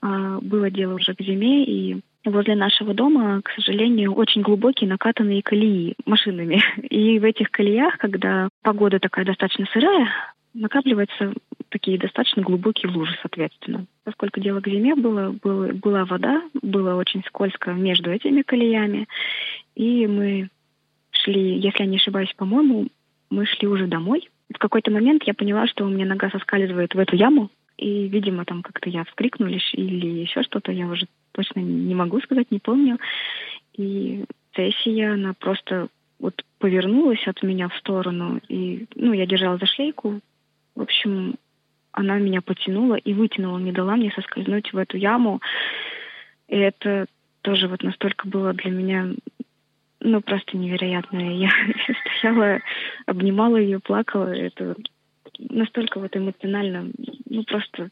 а, 0.00 0.38
было 0.40 0.70
дело 0.70 0.94
уже 0.94 1.14
к 1.14 1.20
зиме, 1.20 1.64
и 1.64 2.00
возле 2.24 2.54
нашего 2.54 2.94
дома, 2.94 3.40
к 3.42 3.50
сожалению, 3.50 4.14
очень 4.14 4.42
глубокие 4.42 4.88
накатанные 4.88 5.42
колеи 5.42 5.94
машинами. 6.06 6.62
И 6.88 7.18
в 7.18 7.24
этих 7.24 7.50
колеях, 7.50 7.98
когда 7.98 8.48
погода 8.62 8.98
такая 8.98 9.24
достаточно 9.24 9.66
сырая, 9.72 10.08
накапливаются 10.54 11.32
такие 11.68 11.98
достаточно 11.98 12.42
глубокие 12.42 12.90
лужи, 12.90 13.16
соответственно. 13.22 13.86
Поскольку 14.04 14.40
дело 14.40 14.60
к 14.60 14.68
зиме 14.68 14.94
было, 14.94 15.30
было, 15.30 15.72
была 15.72 16.04
вода, 16.04 16.42
было 16.62 16.94
очень 16.96 17.22
скользко 17.24 17.72
между 17.72 18.10
этими 18.10 18.42
колеями, 18.42 19.06
и 19.74 20.06
мы 20.06 20.48
шли, 21.12 21.58
если 21.58 21.84
я 21.84 21.88
не 21.88 21.96
ошибаюсь, 21.96 22.32
по-моему, 22.36 22.88
мы 23.30 23.46
шли 23.46 23.68
уже 23.68 23.86
домой. 23.86 24.28
В 24.52 24.58
какой-то 24.58 24.90
момент 24.90 25.22
я 25.26 25.34
поняла, 25.34 25.66
что 25.68 25.84
у 25.84 25.88
меня 25.88 26.06
нога 26.06 26.30
соскальзывает 26.30 26.94
в 26.94 26.98
эту 26.98 27.16
яму, 27.16 27.50
и, 27.76 28.08
видимо, 28.08 28.44
там 28.44 28.62
как-то 28.62 28.90
я 28.90 29.04
вскрикнула 29.04 29.48
или 29.48 30.06
еще 30.20 30.42
что-то, 30.42 30.72
я 30.72 30.86
уже 30.86 31.06
точно 31.32 31.60
не 31.60 31.94
могу 31.94 32.20
сказать, 32.20 32.50
не 32.50 32.58
помню. 32.58 32.98
И 33.74 34.24
сессия, 34.54 35.12
она 35.12 35.32
просто 35.32 35.88
вот 36.18 36.44
повернулась 36.58 37.26
от 37.26 37.42
меня 37.42 37.68
в 37.68 37.76
сторону, 37.76 38.40
и, 38.48 38.86
ну, 38.94 39.12
я 39.12 39.24
держала 39.26 39.56
за 39.56 39.66
шлейку. 39.66 40.20
В 40.74 40.82
общем, 40.82 41.36
она 41.92 42.18
меня 42.18 42.40
потянула 42.40 42.94
и 42.94 43.12
вытянула, 43.12 43.58
не 43.58 43.72
дала 43.72 43.96
мне 43.96 44.12
соскользнуть 44.12 44.72
в 44.72 44.76
эту 44.76 44.96
яму. 44.96 45.40
И 46.48 46.56
это 46.56 47.06
тоже 47.42 47.68
вот 47.68 47.82
настолько 47.82 48.28
было 48.28 48.52
для 48.52 48.70
меня, 48.70 49.08
ну, 50.00 50.20
просто 50.20 50.56
невероятно. 50.56 51.18
Я 51.36 51.50
стояла, 52.18 52.60
обнимала 53.06 53.56
ее, 53.56 53.80
плакала. 53.80 54.28
Это 54.34 54.76
настолько 55.38 56.00
вот 56.00 56.16
эмоционально, 56.16 56.90
ну, 57.28 57.44
просто 57.44 57.90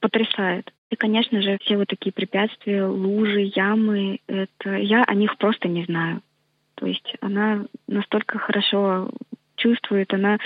потрясает. 0.00 0.72
И, 0.90 0.96
конечно 0.96 1.42
же, 1.42 1.58
все 1.62 1.76
вот 1.76 1.88
такие 1.88 2.12
препятствия, 2.12 2.84
лужи, 2.84 3.50
ямы, 3.54 4.20
это 4.26 4.76
я 4.76 5.02
о 5.04 5.14
них 5.14 5.36
просто 5.38 5.68
не 5.68 5.84
знаю. 5.84 6.22
То 6.76 6.86
есть 6.86 7.14
она 7.20 7.66
настолько 7.86 8.38
хорошо 8.38 9.10
чувствует, 9.56 10.12
она 10.12 10.38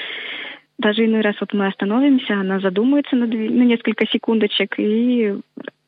Даже 0.79 1.05
иной 1.05 1.23
раз 1.23 1.35
вот 1.41 1.53
мы 1.53 1.67
остановимся, 1.67 2.35
она 2.35 2.61
задумается 2.61 3.17
на, 3.17 3.27
две, 3.27 3.51
на 3.51 3.63
несколько 3.63 4.07
секундочек 4.07 4.79
и 4.79 5.35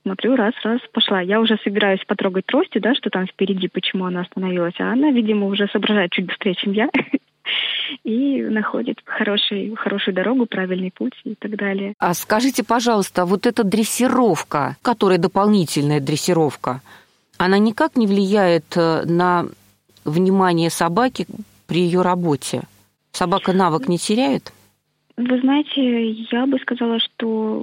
смотрю, 0.03 0.35
раз, 0.35 0.53
раз, 0.65 0.81
пошла. 0.93 1.21
Я 1.21 1.41
уже 1.41 1.59
собираюсь 1.63 2.05
потрогать 2.05 2.47
трости, 2.47 2.79
да, 2.79 2.95
что 2.95 3.11
там 3.11 3.27
впереди, 3.27 3.69
почему 3.69 4.07
она 4.07 4.23
остановилась. 4.23 4.75
А 4.79 4.93
она, 4.93 5.11
видимо, 5.11 5.47
уже 5.47 5.69
соображает 5.69 6.11
чуть 6.11 6.27
быстрее, 6.27 6.55
чем 6.55 6.73
я. 6.73 6.89
И 8.05 8.43
находит 8.43 8.99
хороший, 9.05 9.75
хорошую 9.75 10.15
дорогу, 10.15 10.47
правильный 10.47 10.93
путь 10.93 11.15
и 11.25 11.35
так 11.35 11.57
далее. 11.57 11.95
А 11.99 12.15
скажите, 12.15 12.63
пожалуйста, 12.63 13.25
вот 13.25 13.47
эта 13.47 13.65
дрессировка, 13.65 14.77
которая 14.83 15.19
дополнительная 15.19 16.01
дрессировка, 16.01 16.81
она 17.39 17.59
никак 17.59 17.97
не 17.97 18.07
влияет 18.07 18.77
э, 18.77 19.03
на 19.07 19.47
внимание 20.05 20.71
собаки 20.71 21.27
при 21.67 21.81
ее 21.83 22.03
работе? 22.03 22.63
Собака 23.13 23.53
навык 23.53 23.89
не 23.89 23.99
теряет? 23.99 24.53
Вы 25.21 25.39
знаете, 25.41 26.13
я 26.33 26.47
бы 26.47 26.59
сказала, 26.61 26.99
что 26.99 27.63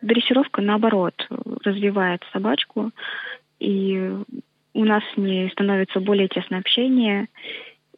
дрессировка, 0.00 0.62
наоборот, 0.62 1.14
развивает 1.62 2.22
собачку, 2.32 2.92
и 3.60 4.14
у 4.72 4.84
нас 4.84 5.02
с 5.12 5.16
ней 5.18 5.50
становится 5.50 6.00
более 6.00 6.28
тесное 6.28 6.60
общение, 6.60 7.28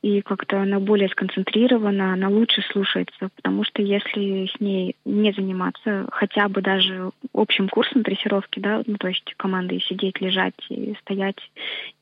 и 0.03 0.23
как-то 0.23 0.63
она 0.63 0.81
более 0.81 1.09
сконцентрирована, 1.09 2.15
она 2.15 2.29
лучше 2.29 2.63
слушается, 2.73 3.29
потому 3.37 3.63
что 3.63 3.81
если 3.81 4.47
с 4.47 4.59
ней 4.59 4.97
не 5.05 5.33
заниматься 5.33 6.09
хотя 6.11 6.49
бы 6.49 6.61
даже 6.61 7.11
общим 7.33 7.69
курсом 7.69 8.03
дрессировки, 8.03 8.59
да, 8.59 8.83
ну, 8.87 8.97
то 8.97 9.07
есть 9.07 9.35
командой 9.37 9.81
сидеть, 9.83 10.21
лежать 10.21 10.55
и 10.69 10.97
стоять 11.03 11.39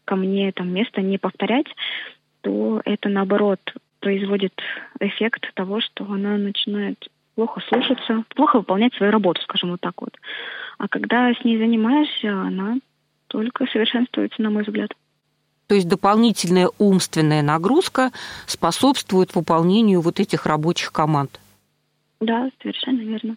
ко 0.06 0.16
мне, 0.16 0.52
там, 0.52 0.72
место 0.72 1.02
не 1.02 1.18
повторять, 1.18 1.66
то 2.40 2.80
это, 2.86 3.10
наоборот, 3.10 3.60
производит 4.00 4.52
эффект 5.00 5.52
того, 5.54 5.80
что 5.80 6.04
она 6.04 6.36
начинает 6.36 7.08
плохо 7.34 7.60
слушаться, 7.68 8.24
плохо 8.34 8.56
выполнять 8.56 8.94
свою 8.94 9.12
работу, 9.12 9.40
скажем 9.42 9.70
вот 9.70 9.80
так 9.80 10.00
вот. 10.00 10.16
А 10.78 10.88
когда 10.88 11.32
с 11.32 11.44
ней 11.44 11.58
занимаешься, 11.58 12.32
она 12.32 12.78
только 13.28 13.66
совершенствуется, 13.66 14.42
на 14.42 14.50
мой 14.50 14.64
взгляд. 14.64 14.90
То 15.68 15.74
есть 15.74 15.86
дополнительная 15.86 16.70
умственная 16.78 17.42
нагрузка 17.42 18.10
способствует 18.46 19.34
выполнению 19.34 20.00
вот 20.00 20.18
этих 20.18 20.46
рабочих 20.46 20.92
команд. 20.92 21.38
Да, 22.20 22.50
совершенно 22.62 23.00
верно. 23.00 23.36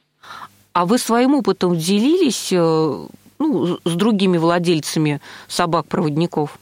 А 0.73 0.85
вы 0.85 0.97
своим 0.97 1.35
опытом 1.35 1.75
делились 1.75 2.53
э, 2.53 3.07
ну, 3.37 3.79
с 3.83 3.95
другими 3.95 4.37
владельцами 4.37 5.19
собак-проводников? 5.47 6.57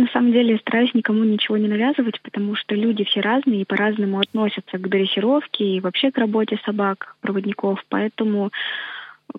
На 0.00 0.06
самом 0.06 0.32
деле 0.32 0.56
стараюсь 0.56 0.94
никому 0.94 1.24
ничего 1.24 1.58
не 1.58 1.68
навязывать, 1.68 2.22
потому 2.22 2.54
что 2.54 2.74
люди 2.74 3.04
все 3.04 3.20
разные 3.20 3.60
и 3.60 3.64
по-разному 3.66 4.18
относятся 4.18 4.78
к 4.78 4.88
дрессировке 4.88 5.62
и 5.62 5.80
вообще 5.80 6.10
к 6.10 6.16
работе 6.16 6.58
собак, 6.64 7.16
проводников. 7.20 7.84
Поэтому, 7.90 8.50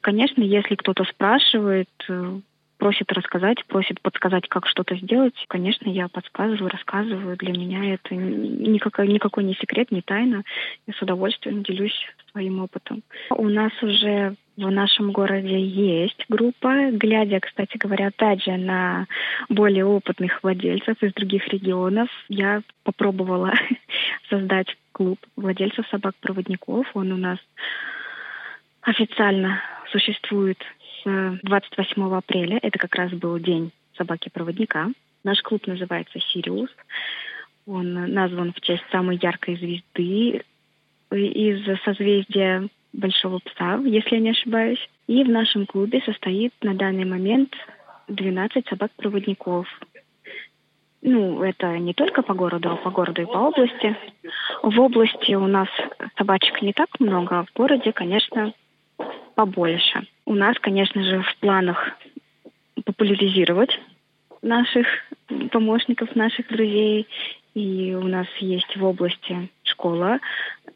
конечно, 0.02 0.44
если 0.44 0.76
кто-то 0.76 1.04
спрашивает, 1.06 1.90
э, 2.08 2.40
просит 2.78 3.12
рассказать, 3.12 3.66
просит 3.66 4.02
подсказать, 4.02 4.48
как 4.50 4.68
что-то 4.68 4.96
сделать, 4.98 5.34
конечно, 5.48 5.90
я 5.90 6.08
подсказываю, 6.10 6.70
рассказываю. 6.70 7.38
Для 7.38 7.54
меня 7.54 7.96
это 7.96 8.14
никакой, 8.14 9.08
никакой 9.08 9.44
не 9.46 9.56
секрет, 9.56 9.90
не 9.90 10.04
тайна. 10.04 10.44
Я 10.86 10.94
с 10.94 11.02
удовольствием 11.02 11.64
делюсь 11.64 12.06
своим 12.32 12.62
опытом. 12.62 13.02
У 13.32 13.50
нас 13.50 13.72
уже 13.82 14.36
в 14.62 14.72
нашем 14.72 15.12
городе 15.12 15.60
есть 15.60 16.26
группа, 16.30 16.92
глядя, 16.92 17.40
кстати 17.40 17.78
говоря, 17.78 18.08
опять 18.08 18.44
же, 18.44 18.58
на 18.58 19.08
более 19.50 19.86
опытных 19.86 20.44
владельцев 20.44 21.02
из 21.02 21.14
других 21.14 21.48
регионов. 21.48 22.10
Я 22.30 22.62
попробовала 22.84 23.54
создать 24.30 24.68
клуб 24.92 25.20
владельцев 25.36 25.88
собак-проводников. 25.88 26.86
Он 26.94 27.12
у 27.12 27.18
нас 27.18 27.40
официально 28.82 29.62
существует 29.92 30.60
28 31.06 32.16
апреля. 32.16 32.60
Это 32.62 32.78
как 32.78 32.96
раз 32.96 33.12
был 33.12 33.40
день 33.40 33.72
собаки-проводника. 33.98 34.90
Наш 35.24 35.42
клуб 35.42 35.66
называется 35.68 36.20
«Сириус». 36.20 36.70
Он 37.66 37.94
назван 38.14 38.54
в 38.54 38.62
честь 38.62 38.84
самой 38.92 39.20
яркой 39.22 39.56
звезды 39.56 40.44
из 41.12 41.82
созвездия 41.84 42.70
Большого 42.94 43.40
Пса, 43.40 43.80
если 43.86 44.16
я 44.16 44.22
не 44.22 44.32
ошибаюсь. 44.32 44.90
И 45.08 45.24
в 45.24 45.30
нашем 45.30 45.66
клубе 45.66 46.02
состоит 46.06 46.54
на 46.62 46.74
данный 46.74 47.06
момент 47.06 47.54
12 48.08 48.68
собак-проводников. 48.68 49.68
Ну, 51.02 51.42
это 51.42 51.78
не 51.80 51.94
только 51.94 52.22
по 52.22 52.34
городу, 52.34 52.70
а 52.72 52.76
по 52.76 52.92
городу 52.92 53.24
и 53.24 53.26
по 53.26 53.38
области. 53.38 53.96
В 54.62 54.80
области 54.80 55.34
у 55.34 55.48
нас 55.48 55.68
собачек 56.18 56.62
не 56.62 56.74
так 56.74 56.90
много, 57.00 57.40
а 57.40 57.44
в 57.44 57.54
городе, 57.56 57.92
конечно, 57.92 58.54
побольше. 59.36 60.04
У 60.26 60.36
нас, 60.36 60.58
конечно 60.60 61.02
же, 61.02 61.22
в 61.24 61.38
планах 61.38 61.98
популяризировать 62.86 63.80
наших 64.42 64.88
помощников, 65.52 66.16
наших 66.16 66.48
друзей. 66.50 67.08
И 67.54 67.94
у 67.96 68.08
нас 68.08 68.28
есть 68.40 68.76
в 68.76 68.86
области 68.86 69.50
школа 69.64 70.20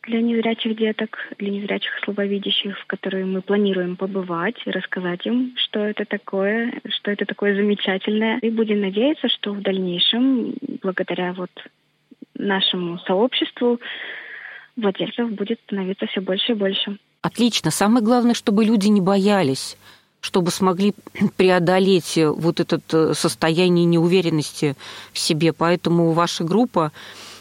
для 0.07 0.21
незрячих 0.21 0.77
деток, 0.77 1.17
для 1.37 1.49
незрячих 1.51 1.91
слабовидящих, 2.03 2.77
в 2.79 2.85
которой 2.85 3.25
мы 3.25 3.41
планируем 3.41 3.95
побывать 3.95 4.55
рассказать 4.65 5.25
им, 5.25 5.53
что 5.57 5.79
это 5.79 6.05
такое, 6.05 6.81
что 6.89 7.11
это 7.11 7.25
такое 7.25 7.55
замечательное. 7.55 8.39
И 8.39 8.49
будем 8.49 8.81
надеяться, 8.81 9.27
что 9.29 9.53
в 9.53 9.61
дальнейшем, 9.61 10.53
благодаря 10.81 11.33
вот 11.33 11.51
нашему 12.35 12.99
сообществу, 12.99 13.79
владельцев 14.75 15.31
будет 15.31 15.59
становиться 15.65 16.05
все 16.07 16.21
больше 16.21 16.51
и 16.51 16.55
больше. 16.55 16.97
Отлично. 17.21 17.71
Самое 17.71 18.03
главное, 18.03 18.33
чтобы 18.33 18.65
люди 18.65 18.87
не 18.87 19.01
боялись 19.01 19.77
чтобы 20.21 20.49
смогли 20.49 20.95
преодолеть 21.37 22.17
вот 22.17 22.59
это 22.59 22.81
э, 22.91 23.13
состояние 23.13 23.85
неуверенности 23.85 24.75
в 25.13 25.19
себе. 25.19 25.53
Поэтому 25.53 26.13
ваша 26.13 26.43
группа, 26.43 26.91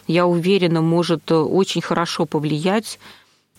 я 0.07 0.27
уверена, 0.27 0.81
может 0.81 1.31
э, 1.31 1.35
очень 1.35 1.83
хорошо 1.83 2.27
повлиять 2.27 2.99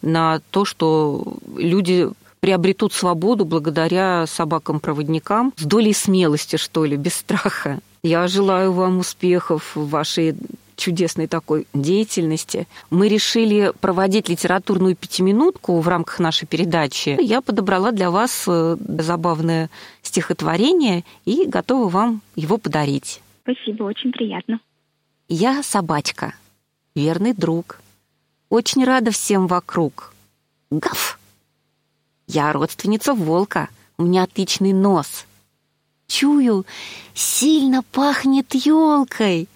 на 0.01 0.39
то, 0.51 0.65
что 0.65 1.37
люди 1.55 2.09
приобретут 2.39 2.93
свободу 2.93 3.45
благодаря 3.45 4.27
собакам-проводникам 4.27 5.51
с 5.57 5.63
долей 5.63 5.93
смелости, 5.93 6.57
что 6.57 6.85
ли, 6.85 6.95
без 6.95 7.15
страха. 7.15 7.79
Я 8.03 8.27
желаю 8.27 8.71
вам 8.71 8.99
успехов 8.99 9.75
в 9.75 9.89
вашей 9.89 10.35
чудесной 10.75 11.27
такой 11.27 11.65
деятельности. 11.73 12.67
Мы 12.89 13.07
решили 13.07 13.71
проводить 13.81 14.29
литературную 14.29 14.95
пятиминутку 14.95 15.79
в 15.79 15.87
рамках 15.87 16.19
нашей 16.19 16.45
передачи. 16.45 17.17
Я 17.19 17.41
подобрала 17.41 17.91
для 17.91 18.11
вас 18.11 18.45
э, 18.47 18.77
забавное 18.79 19.69
стихотворение 20.01 21.03
и 21.25 21.45
готова 21.45 21.89
вам 21.89 22.21
его 22.35 22.57
подарить. 22.57 23.21
Спасибо, 23.43 23.83
очень 23.83 24.11
приятно. 24.11 24.59
Я 25.27 25.63
собачка, 25.63 26.35
верный 26.93 27.33
друг. 27.33 27.79
Очень 28.49 28.85
рада 28.85 29.09
всем 29.09 29.47
вокруг. 29.47 30.13
Гав! 30.69 31.19
Я 32.27 32.53
родственница 32.53 33.15
волка, 33.15 33.69
у 33.97 34.03
меня 34.03 34.23
отличный 34.23 34.71
нос. 34.71 35.25
Чую, 36.07 36.63
сильно 37.15 37.81
пахнет 37.81 38.53
елкой. 38.53 39.47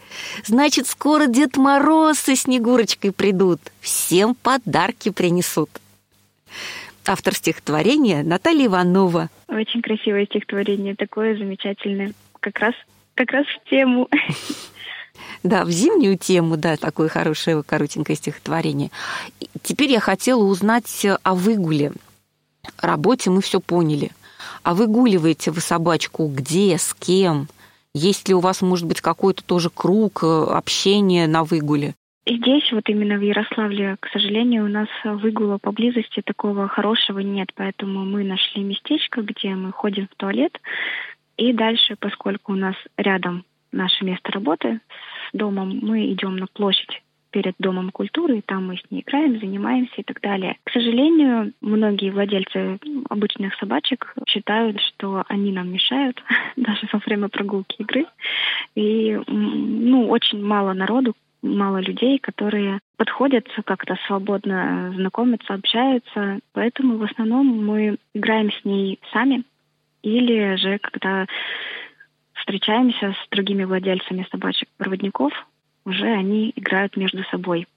Значит, 0.43 0.87
скоро 0.87 1.27
Дед 1.27 1.55
Мороз 1.57 2.17
со 2.17 2.35
Снегурочкой 2.35 3.11
придут, 3.11 3.59
всем 3.79 4.33
подарки 4.33 5.09
принесут. 5.09 5.69
Автор 7.05 7.35
стихотворения 7.35 8.23
Наталья 8.23 8.65
Иванова. 8.65 9.29
Очень 9.47 9.83
красивое 9.83 10.25
стихотворение, 10.25 10.95
такое 10.95 11.37
замечательное. 11.37 12.13
Как 12.39 12.57
раз, 12.57 12.73
как 13.13 13.29
раз 13.29 13.45
в 13.45 13.69
тему. 13.69 14.09
Да, 15.43 15.63
в 15.63 15.71
зимнюю 15.71 16.17
тему, 16.17 16.57
да, 16.57 16.75
такое 16.75 17.07
хорошее 17.07 17.63
коротенькое 17.63 18.15
стихотворение. 18.15 18.91
Теперь 19.61 19.91
я 19.91 19.99
хотела 19.99 20.43
узнать 20.43 21.05
о 21.23 21.35
выгуле. 21.35 21.93
Работе 22.81 23.29
мы 23.29 23.41
все 23.41 23.59
поняли. 23.59 24.11
А 24.63 24.73
выгуливаете 24.73 25.51
вы 25.51 25.61
собачку 25.61 26.27
где, 26.27 26.77
с 26.77 26.93
кем? 26.93 27.47
Есть 27.93 28.27
ли 28.27 28.35
у 28.35 28.39
вас, 28.39 28.61
может 28.61 28.85
быть, 28.87 29.01
какой-то 29.01 29.43
тоже 29.43 29.69
круг 29.69 30.23
э, 30.23 30.27
общения 30.27 31.27
на 31.27 31.43
выгуле? 31.43 31.95
Здесь, 32.27 32.71
вот 32.71 32.87
именно 32.87 33.17
в 33.17 33.21
Ярославле, 33.21 33.97
к 33.99 34.07
сожалению, 34.09 34.65
у 34.65 34.67
нас 34.67 34.87
выгула 35.03 35.57
поблизости 35.57 36.21
такого 36.23 36.67
хорошего 36.67 37.19
нет, 37.19 37.49
поэтому 37.55 38.05
мы 38.05 38.23
нашли 38.23 38.61
местечко, 38.61 39.21
где 39.21 39.55
мы 39.55 39.71
ходим 39.71 40.07
в 40.11 40.15
туалет. 40.15 40.55
И 41.37 41.53
дальше, 41.53 41.95
поскольку 41.99 42.51
у 42.51 42.55
нас 42.55 42.75
рядом 42.97 43.45
наше 43.71 44.05
место 44.05 44.31
работы 44.31 44.79
домом, 45.33 45.79
мы 45.81 46.11
идем 46.11 46.37
на 46.37 46.47
площадь 46.47 47.01
перед 47.31 47.53
Домом 47.59 47.91
культуры, 47.91 48.39
и 48.39 48.41
там 48.41 48.67
мы 48.67 48.77
с 48.77 48.91
ней 48.91 49.01
играем, 49.01 49.39
занимаемся 49.39 49.93
и 49.97 50.03
так 50.03 50.19
далее. 50.21 50.57
К 50.63 50.71
сожалению, 50.71 51.53
многие 51.61 52.09
владельцы 52.09 52.79
обычных 53.09 53.53
собачек 53.55 54.15
считают, 54.27 54.79
что 54.81 55.23
они 55.27 55.51
нам 55.51 55.71
мешают 55.71 56.21
даже 56.55 56.87
во 56.91 56.99
время 56.99 57.29
прогулки 57.29 57.75
игры. 57.79 58.05
И 58.75 59.19
ну, 59.27 60.09
очень 60.09 60.43
мало 60.43 60.73
народу 60.73 61.13
мало 61.41 61.77
людей, 61.77 62.19
которые 62.19 62.79
подходят 62.97 63.47
как-то 63.65 63.97
свободно, 64.07 64.91
знакомятся, 64.95 65.53
общаются. 65.53 66.39
Поэтому 66.51 66.97
в 66.97 67.03
основном 67.03 67.65
мы 67.65 67.97
играем 68.13 68.51
с 68.51 68.65
ней 68.65 68.99
сами. 69.13 69.43
Или 70.01 70.55
же, 70.55 70.79
когда 70.79 71.27
встречаемся 72.49 73.13
с 73.13 73.29
другими 73.29 73.63
владельцами 73.63 74.27
собачек-проводников, 74.31 75.31
уже 75.85 76.07
они 76.07 76.51
играют 76.55 76.97
между 76.97 77.23
собой. 77.25 77.67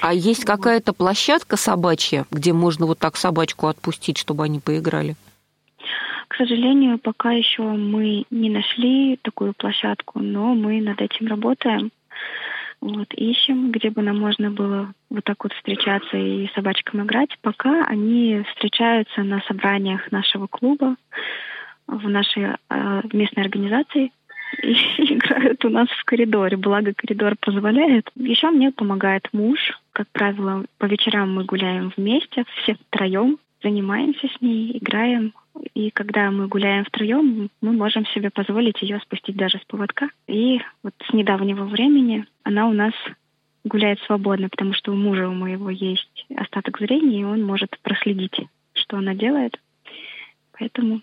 А 0.00 0.14
есть 0.14 0.44
какая-то 0.46 0.94
площадка 0.94 1.56
собачья, 1.58 2.24
где 2.30 2.54
можно 2.54 2.86
вот 2.86 2.98
так 2.98 3.16
собачку 3.16 3.66
отпустить, 3.66 4.16
чтобы 4.16 4.44
они 4.44 4.58
поиграли? 4.58 5.16
К 6.28 6.36
сожалению, 6.36 6.98
пока 6.98 7.32
еще 7.32 7.62
мы 7.62 8.24
не 8.30 8.48
нашли 8.48 9.18
такую 9.20 9.52
площадку, 9.52 10.20
но 10.20 10.54
мы 10.54 10.80
над 10.80 11.02
этим 11.02 11.26
работаем. 11.26 11.90
Вот, 12.80 13.12
ищем, 13.12 13.70
где 13.70 13.90
бы 13.90 14.00
нам 14.00 14.18
можно 14.18 14.50
было 14.50 14.94
вот 15.10 15.24
так 15.24 15.44
вот 15.44 15.52
встречаться 15.52 16.16
и 16.16 16.48
собачкам 16.54 17.02
играть. 17.02 17.36
Пока 17.42 17.84
они 17.84 18.42
встречаются 18.48 19.22
на 19.22 19.42
собраниях 19.42 20.10
нашего 20.10 20.46
клуба, 20.46 20.96
в 21.90 22.08
нашей 22.08 22.44
э, 22.44 23.02
местной 23.12 23.42
организации 23.42 24.12
и 24.62 24.72
играют 25.14 25.64
у 25.64 25.68
нас 25.68 25.88
в 25.88 26.04
коридоре. 26.04 26.56
Благо, 26.56 26.92
коридор 26.94 27.34
позволяет. 27.40 28.10
Еще 28.16 28.50
мне 28.50 28.70
помогает 28.70 29.28
муж. 29.32 29.58
Как 29.92 30.08
правило, 30.12 30.64
по 30.78 30.86
вечерам 30.86 31.34
мы 31.34 31.44
гуляем 31.44 31.92
вместе, 31.96 32.44
все 32.62 32.74
втроем, 32.74 33.38
занимаемся 33.62 34.28
с 34.28 34.40
ней, 34.40 34.78
играем. 34.78 35.32
И 35.74 35.90
когда 35.90 36.30
мы 36.30 36.46
гуляем 36.46 36.84
втроем, 36.84 37.50
мы 37.60 37.72
можем 37.72 38.06
себе 38.06 38.30
позволить 38.30 38.80
ее 38.82 39.00
спустить 39.00 39.36
даже 39.36 39.58
с 39.58 39.64
поводка. 39.64 40.08
И 40.26 40.60
вот 40.82 40.94
с 41.08 41.12
недавнего 41.12 41.64
времени 41.64 42.24
она 42.44 42.68
у 42.68 42.72
нас 42.72 42.92
гуляет 43.64 44.00
свободно, 44.00 44.48
потому 44.48 44.72
что 44.72 44.92
у 44.92 44.96
мужа 44.96 45.28
у 45.28 45.34
моего 45.34 45.70
есть 45.70 46.26
остаток 46.36 46.78
зрения, 46.78 47.20
и 47.20 47.24
он 47.24 47.42
может 47.42 47.76
проследить, 47.82 48.40
что 48.72 48.96
она 48.96 49.14
делает. 49.14 49.60
Поэтому 50.58 51.02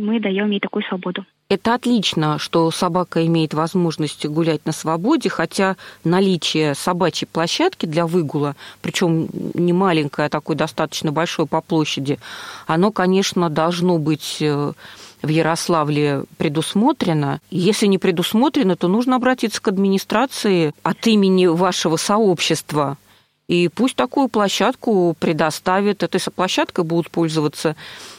мы 0.00 0.18
даем 0.18 0.50
ей 0.50 0.60
такую 0.60 0.82
свободу. 0.84 1.24
Это 1.48 1.74
отлично, 1.74 2.38
что 2.38 2.70
собака 2.70 3.26
имеет 3.26 3.54
возможность 3.54 4.24
гулять 4.26 4.64
на 4.66 4.72
свободе, 4.72 5.28
хотя 5.28 5.76
наличие 6.04 6.74
собачьей 6.74 7.28
площадки 7.30 7.86
для 7.86 8.06
выгула, 8.06 8.54
причем 8.82 9.28
не 9.54 9.72
маленькое, 9.72 10.26
а 10.26 10.30
такой 10.30 10.54
достаточно 10.54 11.10
большой 11.10 11.46
по 11.46 11.60
площади, 11.60 12.18
оно, 12.68 12.92
конечно, 12.92 13.50
должно 13.50 13.98
быть 13.98 14.38
э, 14.40 14.72
в 15.22 15.28
Ярославле 15.28 16.22
предусмотрено. 16.38 17.40
Если 17.50 17.86
не 17.86 17.98
предусмотрено, 17.98 18.76
то 18.76 18.86
нужно 18.86 19.16
обратиться 19.16 19.60
к 19.60 19.68
администрации 19.68 20.72
от 20.84 21.04
имени 21.06 21.46
вашего 21.46 21.96
сообщества– 21.96 22.96
и 23.50 23.66
пусть 23.66 23.96
такую 23.96 24.28
площадку 24.28 25.16
предоставят. 25.18 26.04
Этой 26.04 26.20
площадкой 26.32 26.84
будут 26.84 27.10
пользоваться 27.10 27.74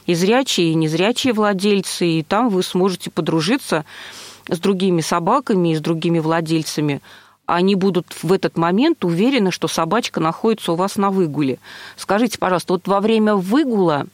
и 0.05 0.13
зрячие, 0.13 0.71
и 0.71 0.75
незрячие 0.75 1.31
владельцы, 1.31 2.05
и 2.05 2.21
там 2.21 2.49
вы 2.49 2.61
сможете 2.63 3.09
подружиться 3.09 3.85
с 4.49 4.59
другими 4.59 4.99
собаками 4.99 5.71
и 5.71 5.75
с 5.77 5.79
другими 5.79 6.19
владельцами. 6.19 7.01
Они 7.45 7.75
будут 7.75 8.07
в 8.21 8.33
этот 8.33 8.57
момент 8.57 9.05
уверены, 9.05 9.51
что 9.51 9.69
собачка 9.69 10.19
находится 10.19 10.73
у 10.73 10.75
вас 10.75 10.97
на 10.97 11.11
выгуле. 11.11 11.59
Скажите, 11.95 12.37
пожалуйста, 12.37 12.73
вот 12.73 12.89
во 12.89 12.99
время 12.99 13.35
выгула 13.35 14.07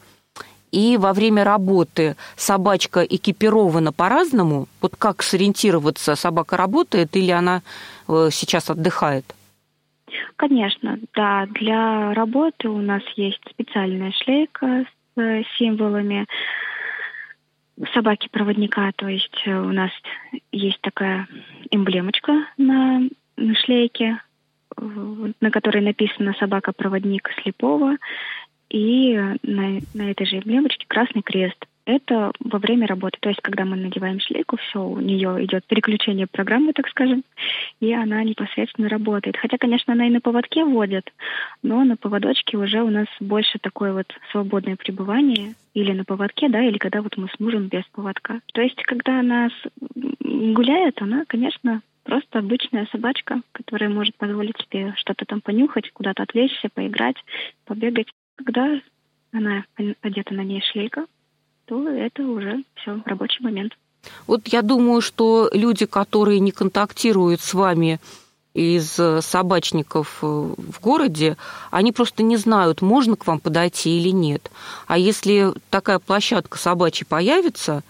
и 0.71 0.97
во 0.97 1.13
время 1.13 1.43
работы 1.43 2.15
собачка 2.35 3.01
экипирована 3.01 3.91
по-разному? 3.91 4.67
Вот 4.81 4.93
как 4.95 5.23
сориентироваться, 5.23 6.15
собака 6.15 6.57
работает 6.57 7.15
или 7.15 7.31
она 7.31 7.63
э, 8.07 8.29
сейчас 8.31 8.69
отдыхает? 8.69 9.33
Конечно, 10.35 10.99
да. 11.13 11.45
Для 11.47 12.13
работы 12.13 12.69
у 12.69 12.81
нас 12.81 13.03
есть 13.15 13.41
специальная 13.49 14.11
шлейка 14.11 14.85
с 15.15 15.21
э, 15.21 15.43
символами 15.57 16.25
собаки-проводника. 17.93 18.91
То 18.95 19.07
есть 19.07 19.41
э, 19.45 19.59
у 19.59 19.71
нас 19.71 19.91
есть 20.51 20.79
такая 20.81 21.27
эмблемочка 21.71 22.47
на 22.57 23.01
шлейке, 23.65 24.21
на 24.77 25.51
которой 25.51 25.81
написано 25.81 26.33
«собака-проводник 26.39 27.29
слепого». 27.41 27.97
И 28.69 29.15
на, 29.43 29.79
на 29.93 30.11
этой 30.11 30.25
же 30.25 30.37
эмблемочке 30.37 30.85
красный 30.87 31.21
крест– 31.21 31.65
это 31.87 32.33
во 32.41 32.59
время 32.59 32.85
работы. 32.85 33.17
То 33.21 33.29
есть, 33.29 33.41
когда 33.41 33.63
мы 33.63 33.77
надеваем 33.77 34.19
шлейку, 34.19 34.57
все, 34.57 34.83
у 34.83 34.99
нее 34.99 35.45
идет 35.45 35.65
переключение 35.65 36.27
программы, 36.27 36.73
так 36.73 36.89
скажем, 36.89 37.23
и 37.79 37.93
она 37.93 38.21
непосредственно 38.23 38.89
работает. 38.89 39.37
Хотя, 39.37 39.57
конечно, 39.57 39.93
она 39.93 40.05
и 40.05 40.11
на 40.11 40.19
поводке 40.19 40.65
водит, 40.65 41.11
но 41.63 41.83
на 41.85 41.95
поводочке 41.95 42.57
уже 42.57 42.81
у 42.81 42.89
нас 42.89 43.07
больше 43.21 43.57
такое 43.59 43.93
вот 43.93 44.07
свободное 44.31 44.75
пребывание 44.75 45.55
или 45.73 45.93
на 45.93 46.03
поводке, 46.03 46.49
да, 46.49 46.61
или 46.61 46.77
когда 46.77 47.01
вот 47.01 47.15
мы 47.15 47.29
с 47.29 47.39
мужем 47.39 47.67
без 47.67 47.83
поводка. 47.93 48.41
То 48.53 48.61
есть, 48.61 48.83
когда 48.83 49.21
она 49.21 49.49
гуляет, 50.19 51.01
она, 51.01 51.23
конечно, 51.25 51.81
просто 52.03 52.39
обычная 52.39 52.85
собачка, 52.91 53.41
которая 53.53 53.89
может 53.89 54.15
позволить 54.17 54.57
себе 54.57 54.93
что-то 54.97 55.25
там 55.25 55.39
понюхать, 55.39 55.91
куда-то 55.91 56.23
отвлечься, 56.23 56.67
поиграть, 56.73 57.17
побегать. 57.65 58.07
Когда 58.35 58.81
она 59.31 59.63
одета 60.01 60.33
на 60.33 60.41
ней 60.41 60.61
шлейка, 60.61 61.05
то 61.67 61.87
это 61.89 62.23
уже 62.23 62.63
все 62.75 63.01
рабочий 63.05 63.43
момент. 63.43 63.73
Вот 64.25 64.47
я 64.47 64.61
думаю, 64.61 65.01
что 65.01 65.49
люди, 65.53 65.85
которые 65.85 66.39
не 66.39 66.51
контактируют 66.51 67.41
с 67.41 67.53
вами 67.53 67.99
из 68.53 68.99
собачников 69.23 70.19
э, 70.23 70.25
в 70.25 70.79
городе, 70.81 71.37
они 71.69 71.91
просто 71.91 72.23
не 72.23 72.37
знают, 72.37 72.81
можно 72.81 73.15
к 73.15 73.27
вам 73.27 73.39
подойти 73.39 73.99
или 73.99 74.09
нет. 74.09 74.49
А 74.87 74.97
если 74.97 75.53
такая 75.69 75.99
площадка 75.99 76.57
собачья 76.57 77.05
появится, 77.05 77.83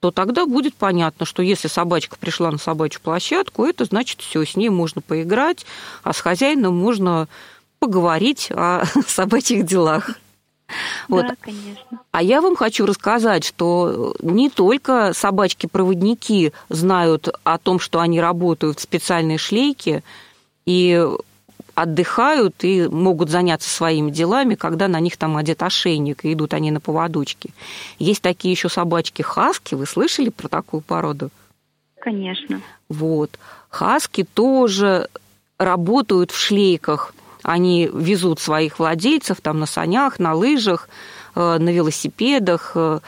то 0.00 0.10
тогда 0.10 0.46
будет 0.46 0.74
понятно, 0.74 1.26
что 1.26 1.42
если 1.42 1.68
собачка 1.68 2.16
пришла 2.18 2.50
на 2.50 2.58
собачью 2.58 3.00
площадку, 3.00 3.64
это 3.64 3.84
значит 3.84 4.20
все, 4.20 4.44
с 4.44 4.56
ней 4.56 4.70
можно 4.70 5.02
поиграть, 5.02 5.66
а 6.02 6.12
с 6.12 6.20
хозяином 6.20 6.76
можно 6.76 7.28
поговорить 7.78 8.50
о 8.50 8.84
собачьих 9.06 9.64
делах. 9.66 10.18
Вот. 11.08 11.26
Да, 11.26 11.34
конечно. 11.40 12.00
А 12.10 12.22
я 12.22 12.40
вам 12.40 12.56
хочу 12.56 12.84
рассказать, 12.86 13.44
что 13.44 14.14
не 14.20 14.50
только 14.50 15.12
собачки-проводники 15.14 16.52
знают 16.68 17.28
о 17.44 17.58
том, 17.58 17.80
что 17.80 18.00
они 18.00 18.20
работают 18.20 18.78
в 18.78 18.82
специальной 18.82 19.38
шлейке 19.38 20.02
и 20.66 21.06
отдыхают 21.74 22.64
и 22.64 22.88
могут 22.88 23.30
заняться 23.30 23.70
своими 23.70 24.10
делами, 24.10 24.56
когда 24.56 24.88
на 24.88 24.98
них 25.00 25.16
там 25.16 25.36
одет 25.36 25.62
ошейник, 25.62 26.24
и 26.24 26.32
идут 26.32 26.52
они 26.52 26.70
на 26.70 26.80
поводочке. 26.80 27.50
Есть 27.98 28.20
такие 28.20 28.52
еще 28.52 28.68
собачки 28.68 29.22
хаски. 29.22 29.74
Вы 29.74 29.86
слышали 29.86 30.28
про 30.28 30.48
такую 30.48 30.82
породу? 30.82 31.30
Конечно. 32.00 32.60
Вот. 32.88 33.38
Хаски 33.70 34.24
тоже 34.24 35.08
работают 35.58 36.32
в 36.32 36.38
шлейках 36.38 37.14
они 37.42 37.90
везут 37.92 38.40
своих 38.40 38.78
владельцев 38.78 39.40
там 39.40 39.58
на 39.58 39.66
санях, 39.66 40.18
на 40.18 40.34
лыжах, 40.34 40.88
э, 41.34 41.58
на 41.58 41.68
велосипедах, 41.70 42.72
э, 42.74 43.00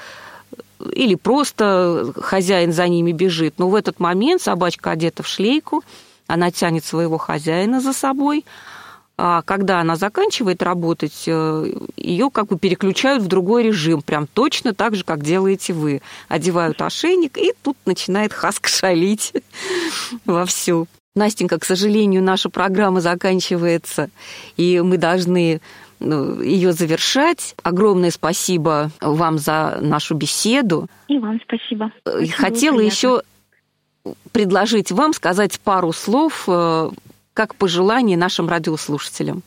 или 0.95 1.15
просто 1.15 2.13
хозяин 2.17 2.73
за 2.73 2.89
ними 2.89 3.13
бежит. 3.13 3.55
Но 3.59 3.69
в 3.69 3.75
этот 3.75 4.01
момент 4.01 4.43
собачка 4.43 4.93
одета 4.93 5.23
в 5.23 5.27
шлейку, 5.27 5.83
она 6.27 6.51
тянет 6.51 6.85
своего 6.85 7.19
хозяина 7.19 7.81
за 7.81 7.93
собой, 7.93 8.45
а 9.23 9.43
когда 9.43 9.81
она 9.81 9.97
заканчивает 9.97 10.63
работать, 10.63 11.25
э, 11.27 11.73
ее 11.99 12.31
как 12.31 12.47
бы 12.47 12.59
переключают 12.59 13.23
в 13.23 13.27
другой 13.27 13.65
режим, 13.65 14.01
прям 14.01 14.27
точно 14.27 14.73
так 14.73 14.95
же, 14.95 15.05
как 15.05 15.23
делаете 15.23 15.75
вы. 15.75 16.01
Одевают 16.29 16.81
ошейник, 16.81 17.37
и 17.37 17.53
тут 17.63 17.77
начинает 17.85 18.33
хаска 18.33 18.71
шалить 18.71 19.35
вовсю. 20.25 20.89
Настенька, 21.17 21.59
к 21.59 21.65
сожалению, 21.65 22.23
наша 22.23 22.51
программа 22.51 23.01
заканчивается, 23.01 24.11
и 24.57 24.81
мы 24.81 24.97
должны 24.97 25.61
ну, 25.99 26.41
ее 26.41 26.73
завершать. 26.73 27.57
Огромное 27.63 28.11
спасибо 28.11 28.91
вам 29.01 29.39
за 29.39 29.79
нашу 29.81 30.15
беседу. 30.15 30.87
И 31.09 31.19
вам 31.19 31.41
спасибо. 31.43 31.93
Э, 32.05 32.21
Очень 32.21 32.33
Хотела 32.33 32.81
еще 32.81 33.23
предложить 34.33 34.93
вам 34.93 35.13
сказать 35.13 35.61
пару 35.61 35.93
слов 35.93 36.45
э, 36.47 36.91
как 37.35 37.57
пожелание 37.57 38.17
нашим 38.17 38.49
радиослушателям. 38.49 39.43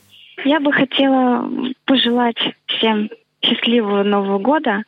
Я 0.45 0.60
бы 0.60 0.73
хотела 0.73 1.49
пожелать 1.86 2.38
всем 2.67 3.10
счастливого 3.41 4.04
Нового 4.04 4.39
года 4.39 4.84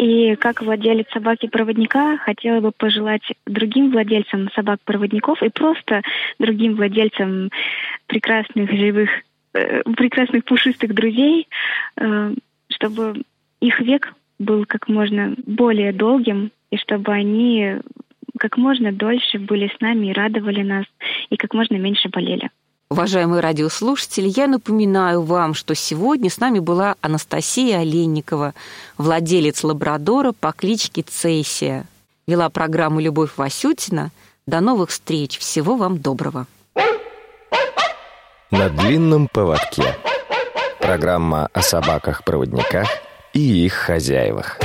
и 0.00 0.34
как 0.36 0.62
владелец 0.62 1.06
собаки-проводника 1.12 2.16
хотела 2.16 2.60
бы 2.60 2.72
пожелать 2.72 3.22
другим 3.46 3.90
владельцам 3.90 4.50
собак-проводников 4.54 5.42
и 5.42 5.50
просто 5.50 6.00
другим 6.38 6.76
владельцам 6.76 7.50
прекрасных 8.06 8.70
живых, 8.70 9.10
э, 9.52 9.82
прекрасных 9.82 10.46
пушистых 10.46 10.94
друзей, 10.94 11.48
э, 11.96 12.34
чтобы 12.70 13.22
их 13.60 13.78
век 13.80 14.14
был 14.38 14.64
как 14.64 14.88
можно 14.88 15.34
более 15.46 15.92
долгим, 15.92 16.50
и 16.70 16.78
чтобы 16.78 17.12
они 17.12 17.76
как 18.38 18.56
можно 18.56 18.92
дольше 18.92 19.38
были 19.38 19.70
с 19.76 19.80
нами 19.80 20.06
и 20.06 20.12
радовали 20.14 20.62
нас. 20.62 20.86
и 21.28 21.36
как 21.36 21.52
можно 21.52 21.76
меньше 21.76 22.08
болели. 22.08 22.48
Уважаемые 22.90 23.40
радиослушатели, 23.40 24.26
я 24.26 24.48
напоминаю 24.48 25.22
вам, 25.22 25.54
что 25.54 25.76
сегодня 25.76 26.28
с 26.28 26.40
нами 26.40 26.58
была 26.58 26.96
Анастасия 27.00 27.78
Оленникова, 27.78 28.52
владелец 28.98 29.62
лабрадора 29.62 30.32
по 30.32 30.50
кличке 30.50 31.02
Цейсия. 31.02 31.86
Вела 32.26 32.50
программу 32.50 32.98
«Любовь 32.98 33.30
Васютина». 33.36 34.10
До 34.46 34.58
новых 34.58 34.90
встреч. 34.90 35.38
Всего 35.38 35.76
вам 35.76 35.98
доброго. 35.98 36.46
На 38.50 38.68
длинном 38.68 39.28
поводке. 39.28 39.96
Программа 40.80 41.48
о 41.52 41.62
собаках-проводниках 41.62 42.88
и 43.32 43.66
их 43.66 43.74
хозяевах. 43.74 44.58